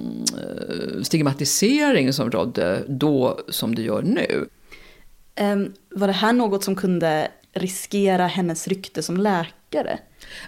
stigmatisering 1.02 2.12
som 2.12 2.30
rådde 2.30 2.84
då 2.88 3.40
som 3.48 3.74
det 3.74 3.82
gör 3.82 4.02
nu. 4.02 4.48
Um, 5.40 5.72
var 5.90 6.06
det 6.06 6.12
här 6.12 6.32
något 6.32 6.64
som 6.64 6.76
kunde 6.76 7.28
riskera 7.52 8.26
hennes 8.26 8.68
rykte 8.68 9.02
som 9.02 9.16
läkare? 9.16 9.52
läkare. 9.76 9.98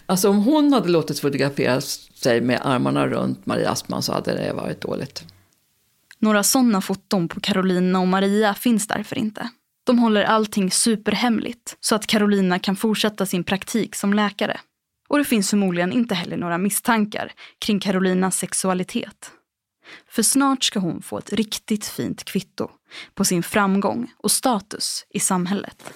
Alltså 0.07 0.31
om 0.31 0.37
hon 0.37 0.73
hade 0.73 0.88
låtit 0.88 1.21
fotografera 1.21 1.81
sig 1.81 2.40
med 2.40 2.61
armarna 2.64 3.07
runt 3.07 3.47
Maria 3.47 3.71
Aspman 3.71 4.03
så 4.03 4.12
hade 4.12 4.35
det 4.35 4.53
varit 4.53 4.81
dåligt. 4.81 5.25
Några 6.18 6.42
sådana 6.42 6.81
foton 6.81 7.29
på 7.29 7.40
Carolina 7.40 8.01
och 8.01 8.09
Maria 8.09 8.55
finns 8.55 8.87
därför 8.87 9.18
inte. 9.18 9.49
De 9.88 9.98
håller 9.98 10.24
allting 10.24 10.70
superhemligt 10.70 11.77
så 11.81 11.94
att 11.94 12.07
Carolina 12.07 12.59
kan 12.59 12.77
fortsätta 12.77 13.27
sin 13.27 13.44
praktik 13.44 13.94
som 13.94 14.14
läkare. 14.14 14.61
Och 15.09 15.18
det 15.18 15.24
finns 15.24 15.51
förmodligen 15.51 15.92
inte 15.92 16.14
heller 16.14 16.37
några 16.37 16.59
misstankar 16.59 17.33
kring 17.59 17.81
Carolinas 17.81 18.38
sexualitet. 18.38 19.31
För 20.09 20.22
snart 20.22 20.64
ska 20.64 20.81
hon 20.81 21.03
få 21.03 21.18
ett 21.18 21.33
riktigt 21.33 21.87
fint 21.87 22.24
kvitto 22.24 22.70
på 23.14 23.24
sin 23.24 23.42
framgång 23.42 24.11
och 24.16 24.31
status 24.31 25.07
i 25.11 25.20
samhället. 25.20 25.92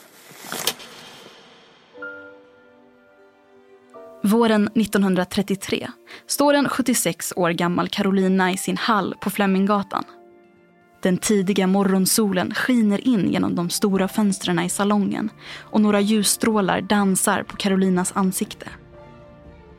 Våren 4.23 4.69
1933 4.75 5.89
står 6.27 6.55
en 6.55 6.69
76 6.69 7.33
år 7.37 7.51
gammal 7.51 7.89
Carolina 7.89 8.53
i 8.53 8.57
sin 8.57 8.77
hall 8.77 9.15
på 9.21 9.31
Fleminggatan. 9.31 10.05
Den 11.03 11.19
tidiga 11.19 11.67
morgonsolen 11.67 12.55
skiner 12.55 13.07
in 13.09 13.31
genom 13.31 13.55
de 13.55 13.71
stora 13.71 14.09
fönstren 14.09 14.59
i 14.59 14.69
salongen 14.69 15.31
och 15.61 15.81
några 15.81 16.01
ljusstrålar 16.01 16.81
dansar 16.81 17.43
på 17.43 17.57
Carolinas 17.57 18.13
ansikte. 18.15 18.69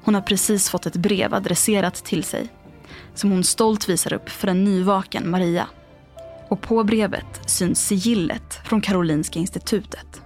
Hon 0.03 0.15
har 0.15 0.21
precis 0.21 0.69
fått 0.69 0.85
ett 0.85 0.95
brev 0.95 1.33
adresserat 1.33 1.95
till 1.95 2.23
sig 2.23 2.49
som 3.15 3.31
hon 3.31 3.43
stolt 3.43 3.89
visar 3.89 4.13
upp 4.13 4.29
för 4.29 4.47
en 4.47 4.63
nyvaken 4.63 5.29
Maria. 5.29 5.67
Och 6.49 6.61
på 6.61 6.83
brevet 6.83 7.49
syns 7.49 7.87
sigillet 7.87 8.59
från 8.65 8.81
Karolinska 8.81 9.39
institutet. 9.39 10.21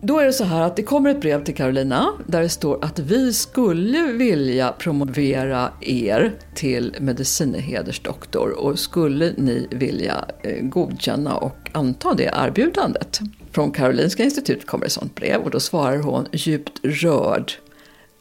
Då 0.00 0.18
är 0.18 0.26
det 0.26 0.32
så 0.32 0.44
här 0.44 0.62
att 0.62 0.76
det 0.76 0.82
kommer 0.82 1.10
ett 1.10 1.20
brev 1.20 1.44
till 1.44 1.54
Carolina 1.54 2.08
där 2.26 2.42
det 2.42 2.48
står 2.48 2.84
att 2.84 2.98
vi 2.98 3.32
skulle 3.32 4.02
vilja 4.02 4.72
promovera 4.78 5.72
er 5.80 6.34
till 6.54 6.96
medicinhedersdoktor 7.00 8.50
och 8.50 8.78
skulle 8.78 9.32
ni 9.36 9.68
vilja 9.70 10.24
eh, 10.42 10.62
godkänna 10.62 11.36
och 11.36 11.56
anta 11.72 12.14
det 12.14 12.30
erbjudandet. 12.36 13.20
Från 13.50 13.70
Karolinska 13.70 14.22
institutet 14.22 14.66
kommer 14.66 14.86
ett 14.86 14.92
sånt 14.92 15.14
brev 15.14 15.40
och 15.40 15.50
då 15.50 15.60
svarar 15.60 15.98
hon 15.98 16.26
djupt 16.32 16.80
rörd, 16.82 17.52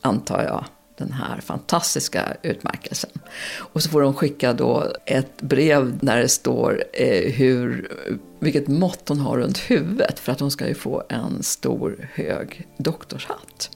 antar 0.02 0.44
jag, 0.44 0.66
den 0.97 1.12
här 1.12 1.41
fantastiska 1.41 2.38
utmärkelsen. 2.41 3.10
Och 3.57 3.83
så 3.83 3.89
får 3.89 4.01
de 4.01 4.13
skicka 4.13 4.53
då 4.53 4.93
ett 5.05 5.41
brev 5.41 5.97
där 6.01 6.17
det 6.17 6.29
står 6.29 6.83
eh, 6.93 7.33
hur, 7.33 7.91
vilket 8.39 8.67
mått 8.67 9.10
hon 9.10 9.19
har 9.19 9.38
runt 9.38 9.57
huvudet 9.57 10.19
för 10.19 10.31
att 10.31 10.39
hon 10.39 10.51
ska 10.51 10.67
ju 10.67 10.75
få 10.75 11.03
en 11.10 11.43
stor 11.43 12.10
hög 12.13 12.67
doktorshatt. 12.77 13.69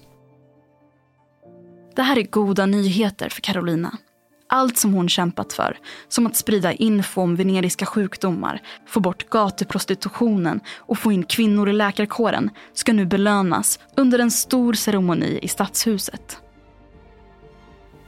Det 1.96 2.02
här 2.02 2.18
är 2.18 2.24
goda 2.24 2.66
nyheter 2.66 3.30
för 3.30 3.42
Carolina. 3.42 3.98
Allt 4.50 4.78
som 4.78 4.94
hon 4.94 5.10
kämpat 5.10 5.54
för, 5.54 5.78
som 6.10 6.28
att 6.28 6.36
sprida 6.36 6.74
info 6.74 7.22
om 7.22 7.36
veneriska 7.36 7.86
sjukdomar, 7.86 8.62
få 8.88 9.00
bort 9.00 9.30
gatuprostitutionen 9.30 10.60
och 10.78 10.98
få 10.98 11.12
in 11.12 11.24
kvinnor 11.24 11.70
i 11.70 11.74
läkarkåren, 11.74 12.50
ska 12.74 12.94
nu 12.94 13.06
belönas 13.06 13.80
under 13.96 14.20
en 14.20 14.32
stor 14.32 14.74
ceremoni 14.74 15.40
i 15.42 15.48
stadshuset. 15.48 16.38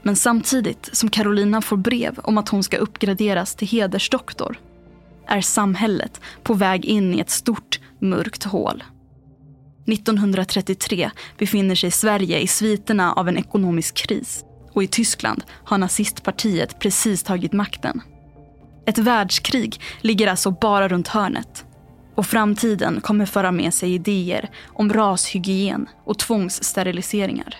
Men 0.06 0.16
samtidigt 0.16 0.90
som 0.92 1.08
Carolina 1.08 1.62
får 1.62 1.76
brev 1.76 2.18
om 2.22 2.38
att 2.38 2.48
hon 2.48 2.62
ska 2.62 2.76
uppgraderas 2.76 3.54
till 3.54 3.68
hedersdoktor 3.68 4.60
är 5.26 5.40
samhället 5.40 6.20
på 6.42 6.54
väg 6.54 6.84
in 6.84 7.14
i 7.14 7.20
ett 7.20 7.30
stort, 7.30 7.80
mörkt 7.98 8.44
hål. 8.44 8.84
1933 9.86 11.10
befinner 11.38 11.74
sig 11.74 11.90
Sverige 11.90 12.40
i 12.40 12.46
sviterna 12.46 13.12
av 13.12 13.28
en 13.28 13.38
ekonomisk 13.38 13.94
kris 13.94 14.44
och 14.72 14.82
i 14.82 14.86
Tyskland 14.86 15.44
har 15.64 15.78
nazistpartiet 15.78 16.78
precis 16.78 17.22
tagit 17.22 17.52
makten. 17.52 18.02
Ett 18.86 18.98
världskrig 18.98 19.80
ligger 20.00 20.26
alltså 20.26 20.50
bara 20.50 20.88
runt 20.88 21.08
hörnet 21.08 21.64
och 22.14 22.26
framtiden 22.26 23.00
kommer 23.00 23.26
föra 23.26 23.52
med 23.52 23.74
sig 23.74 23.94
idéer 23.94 24.50
om 24.66 24.92
rashygien 24.92 25.88
och 26.04 26.18
tvångssteriliseringar. 26.18 27.56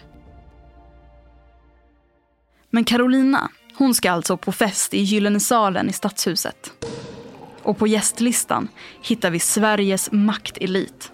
Men 2.75 2.85
Carolina, 2.85 3.51
hon 3.75 3.95
ska 3.95 4.11
alltså 4.11 4.37
på 4.37 4.53
fest 4.53 4.95
i 4.95 5.01
Gyllene 5.01 5.41
salen 5.41 5.91
i 5.91 5.93
Stadshuset. 5.93 6.73
Och 7.63 7.79
på 7.79 7.87
gästlistan 7.87 8.69
hittar 9.03 9.31
vi 9.31 9.39
Sveriges 9.39 10.13
maktelit. 10.13 11.13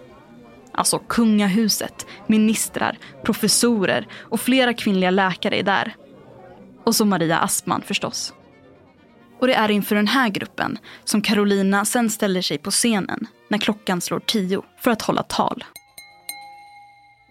Alltså 0.73 0.99
kungahuset, 0.99 2.07
ministrar, 2.27 2.99
professorer 3.25 4.07
och 4.19 4.41
flera 4.41 4.75
kvinnliga 4.75 5.11
läkare 5.11 5.59
är 5.59 5.63
där. 5.63 5.95
Och 6.85 6.97
så 6.97 7.05
Maria 7.05 7.39
Aspman 7.39 7.83
förstås. 7.83 8.35
Och 9.41 9.47
det 9.47 9.55
är 9.55 9.71
inför 9.71 9.97
den 9.97 10.09
här 10.09 10.29
gruppen 10.29 10.79
som 11.05 11.23
Carolina 11.23 11.85
sen 11.85 12.11
ställer 12.11 12.43
sig 12.43 12.59
på 12.59 12.71
scenen 12.71 13.27
när 13.49 13.59
klockan 13.59 14.01
slår 14.01 14.21
tio 14.21 14.63
för 14.79 14.91
att 14.91 15.03
hålla 15.03 15.23
tal 15.23 15.65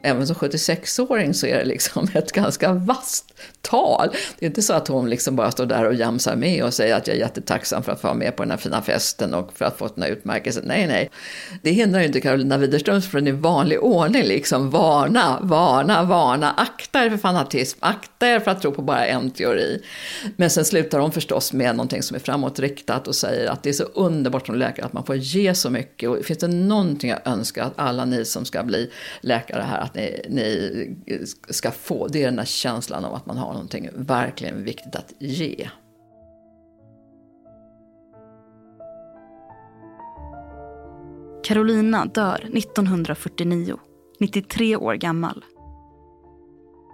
även 0.02 0.28
som 0.28 0.36
76-åring 0.36 1.34
så 1.34 1.46
är 1.48 1.58
det 1.58 1.66
liksom 1.66 2.08
ett 2.14 2.32
ganska 2.32 2.74
vasst 2.74 3.34
tal. 3.62 4.10
Det 4.40 4.46
är 4.46 4.48
inte 4.48 4.62
så 4.62 4.74
att 4.74 4.88
hon 4.88 5.10
liksom 5.10 5.36
bara 5.36 5.52
står 5.52 5.66
där 5.66 5.86
och 5.86 5.94
jamsar 5.94 6.36
med 6.36 6.64
och 6.64 6.74
säger 6.74 6.96
att 6.96 7.08
jag 7.08 7.16
är 7.16 7.20
jättetacksam 7.20 7.84
för 7.84 7.92
att 7.92 8.02
få 8.02 8.08
vara 8.08 8.18
med 8.18 8.36
på 8.36 8.44
den 8.44 8.52
här 8.52 8.58
fina 8.58 8.82
festen 8.82 9.34
och 9.34 9.54
för 9.56 9.66
att 9.66 9.78
få 9.78 9.88
den 9.88 10.04
här 10.04 10.10
utmärkelsen. 10.12 10.64
Nej, 10.68 10.88
nej. 10.88 11.10
Det 11.62 11.72
hindrar 11.72 12.00
ju 12.00 12.06
inte 12.06 12.22
Karolina 12.22 12.58
Widerström 12.58 13.02
från 13.02 13.28
i 13.28 13.32
vanlig 13.32 13.84
ordning 13.84 14.24
liksom 14.24 14.70
varna, 14.70 15.40
varna, 15.42 16.04
varna. 16.04 16.52
Akta 16.52 17.06
er 17.06 17.10
för 17.10 17.18
fanatism, 17.18 17.80
akta 17.82 18.28
er 18.28 18.40
för 18.40 18.52
att 18.52 18.62
tro 18.62 18.72
på 18.72 18.82
bara 18.82 19.06
en 19.06 19.32
teori. 19.32 19.84
Men 20.36 20.50
sen 20.50 20.66
slutar 20.66 21.00
hon 21.00 21.12
förstås 21.12 21.54
med 21.54 21.76
någonting 21.76 22.04
som 22.04 22.16
är 22.16 22.20
framåtriktat 22.20 23.08
och 23.08 23.16
säger 23.16 23.50
att 23.50 23.64
det 23.64 23.70
är 23.70 23.74
så 23.74 23.84
underbart 23.84 24.46
som 24.46 24.56
läkare 24.56 24.86
att 24.86 24.94
man 24.94 25.06
får 25.06 25.16
ge 25.16 25.56
så 25.56 25.70
mycket. 25.70 26.10
Och 26.10 26.26
finns 26.26 26.40
det 26.40 26.48
någonting 26.48 27.10
jag 27.10 27.20
önskar 27.26 27.64
att 27.64 27.74
alla 27.76 28.06
ni 28.06 28.26
som 28.26 28.46
ska 28.46 28.64
bli 28.64 28.92
läkare 29.22 29.62
här 29.62 29.89
att 29.90 29.96
ni, 29.96 30.22
ni 30.30 31.26
ska 31.50 31.72
få, 31.72 32.08
det 32.08 32.22
är 32.22 32.26
den 32.26 32.36
där 32.36 32.46
känslan 32.46 33.06
av 33.06 33.14
att 33.14 33.26
man 33.26 33.38
har 33.38 33.54
någonting 33.54 33.90
verkligen 33.96 34.64
viktigt 34.64 34.96
att 34.96 35.14
ge. 35.20 35.70
Carolina 41.44 42.06
dör 42.06 42.50
1949, 42.54 43.78
93 44.20 44.76
år 44.76 44.94
gammal. 44.94 45.46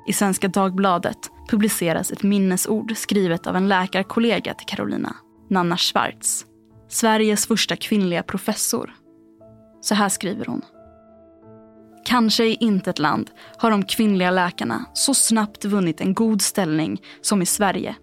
I 0.07 0.13
Svenska 0.13 0.47
Dagbladet 0.47 1.17
publiceras 1.49 2.11
ett 2.11 2.23
minnesord 2.23 2.97
skrivet 2.97 3.47
av 3.47 3.55
en 3.55 3.67
läkarkollega 3.67 4.53
till 4.53 4.67
Carolina, 4.67 5.15
Nanna 5.49 5.77
Schwartz. 5.77 6.45
Sveriges 6.89 7.47
första 7.47 7.75
kvinnliga 7.75 8.23
professor. 8.23 8.93
Så 9.81 9.95
här 9.95 10.09
skriver 10.09 10.45
hon. 10.45 10.61
Kanske 12.05 12.45
i 12.45 12.57
intet 12.59 12.99
land 12.99 13.31
har 13.57 13.71
de 13.71 13.83
kvinnliga 13.83 14.31
läkarna 14.31 14.85
så 14.93 15.13
snabbt 15.13 15.65
vunnit 15.65 16.01
en 16.01 16.13
god 16.13 16.41
ställning 16.41 17.01
som 17.21 17.41
i 17.41 17.45
Sverige. 17.45 17.95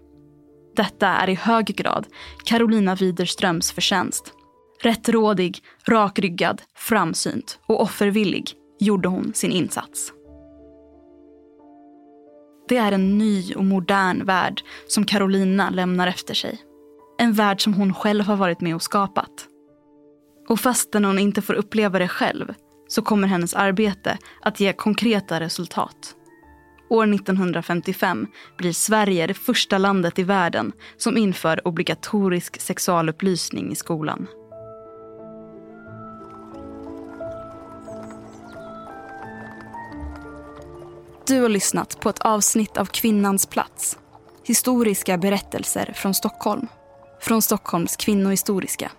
Detta 0.76 1.08
är 1.08 1.28
i 1.28 1.34
hög 1.34 1.66
grad 1.66 2.06
Carolina 2.44 2.94
Widerströms 2.94 3.72
förtjänst. 3.72 4.32
Rättrådig, 4.82 5.58
rakryggad, 5.88 6.62
framsynt 6.74 7.58
och 7.66 7.82
offervillig 7.82 8.52
gjorde 8.80 9.08
hon 9.08 9.32
sin 9.34 9.52
insats. 9.52 10.12
Det 12.68 12.76
är 12.76 12.92
en 12.92 13.18
ny 13.18 13.54
och 13.54 13.64
modern 13.64 14.24
värld 14.24 14.62
som 14.88 15.04
Carolina 15.04 15.70
lämnar 15.70 16.06
efter 16.06 16.34
sig. 16.34 16.60
En 17.18 17.32
värld 17.32 17.62
som 17.62 17.74
hon 17.74 17.94
själv 17.94 18.24
har 18.24 18.36
varit 18.36 18.60
med 18.60 18.74
och 18.74 18.82
skapat. 18.82 19.48
Och 20.48 20.60
fastän 20.60 21.04
hon 21.04 21.18
inte 21.18 21.42
får 21.42 21.54
uppleva 21.54 21.98
det 21.98 22.08
själv 22.08 22.54
så 22.92 23.02
kommer 23.02 23.28
hennes 23.28 23.54
arbete 23.54 24.18
att 24.40 24.60
ge 24.60 24.72
konkreta 24.72 25.40
resultat. 25.40 26.14
År 26.88 27.14
1955 27.14 28.26
blir 28.58 28.72
Sverige 28.72 29.26
det 29.26 29.34
första 29.34 29.78
landet 29.78 30.18
i 30.18 30.22
världen 30.22 30.72
som 30.96 31.16
inför 31.16 31.68
obligatorisk 31.68 32.60
sexualupplysning 32.60 33.72
i 33.72 33.74
skolan. 33.74 34.26
Du 41.26 41.40
har 41.40 41.48
lyssnat 41.48 42.00
på 42.00 42.08
ett 42.08 42.18
avsnitt 42.18 42.76
av 42.76 42.84
Kvinnans 42.84 43.46
plats. 43.46 43.98
Historiska 44.44 45.18
berättelser 45.18 45.92
från 45.96 46.14
Stockholm. 46.14 46.66
Från 47.20 47.42
Stockholms 47.42 47.96
kvinnohistoriska. 47.96 48.90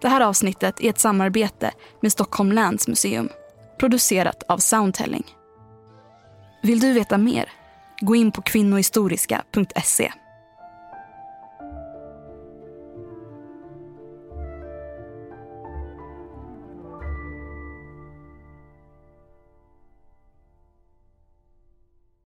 Det 0.00 0.08
här 0.08 0.20
avsnittet 0.20 0.80
är 0.80 0.90
ett 0.90 0.98
samarbete 0.98 1.70
med 2.00 2.12
Stockholm 2.12 2.52
Läns 2.52 2.88
museum. 2.88 3.28
Producerat 3.78 4.42
av 4.48 4.58
Soundtelling. 4.58 5.24
Vill 6.62 6.80
du 6.80 6.92
veta 6.92 7.18
mer? 7.18 7.52
Gå 8.00 8.16
in 8.16 8.32
på 8.32 8.42
kvinnohistoriska.se. 8.42 10.12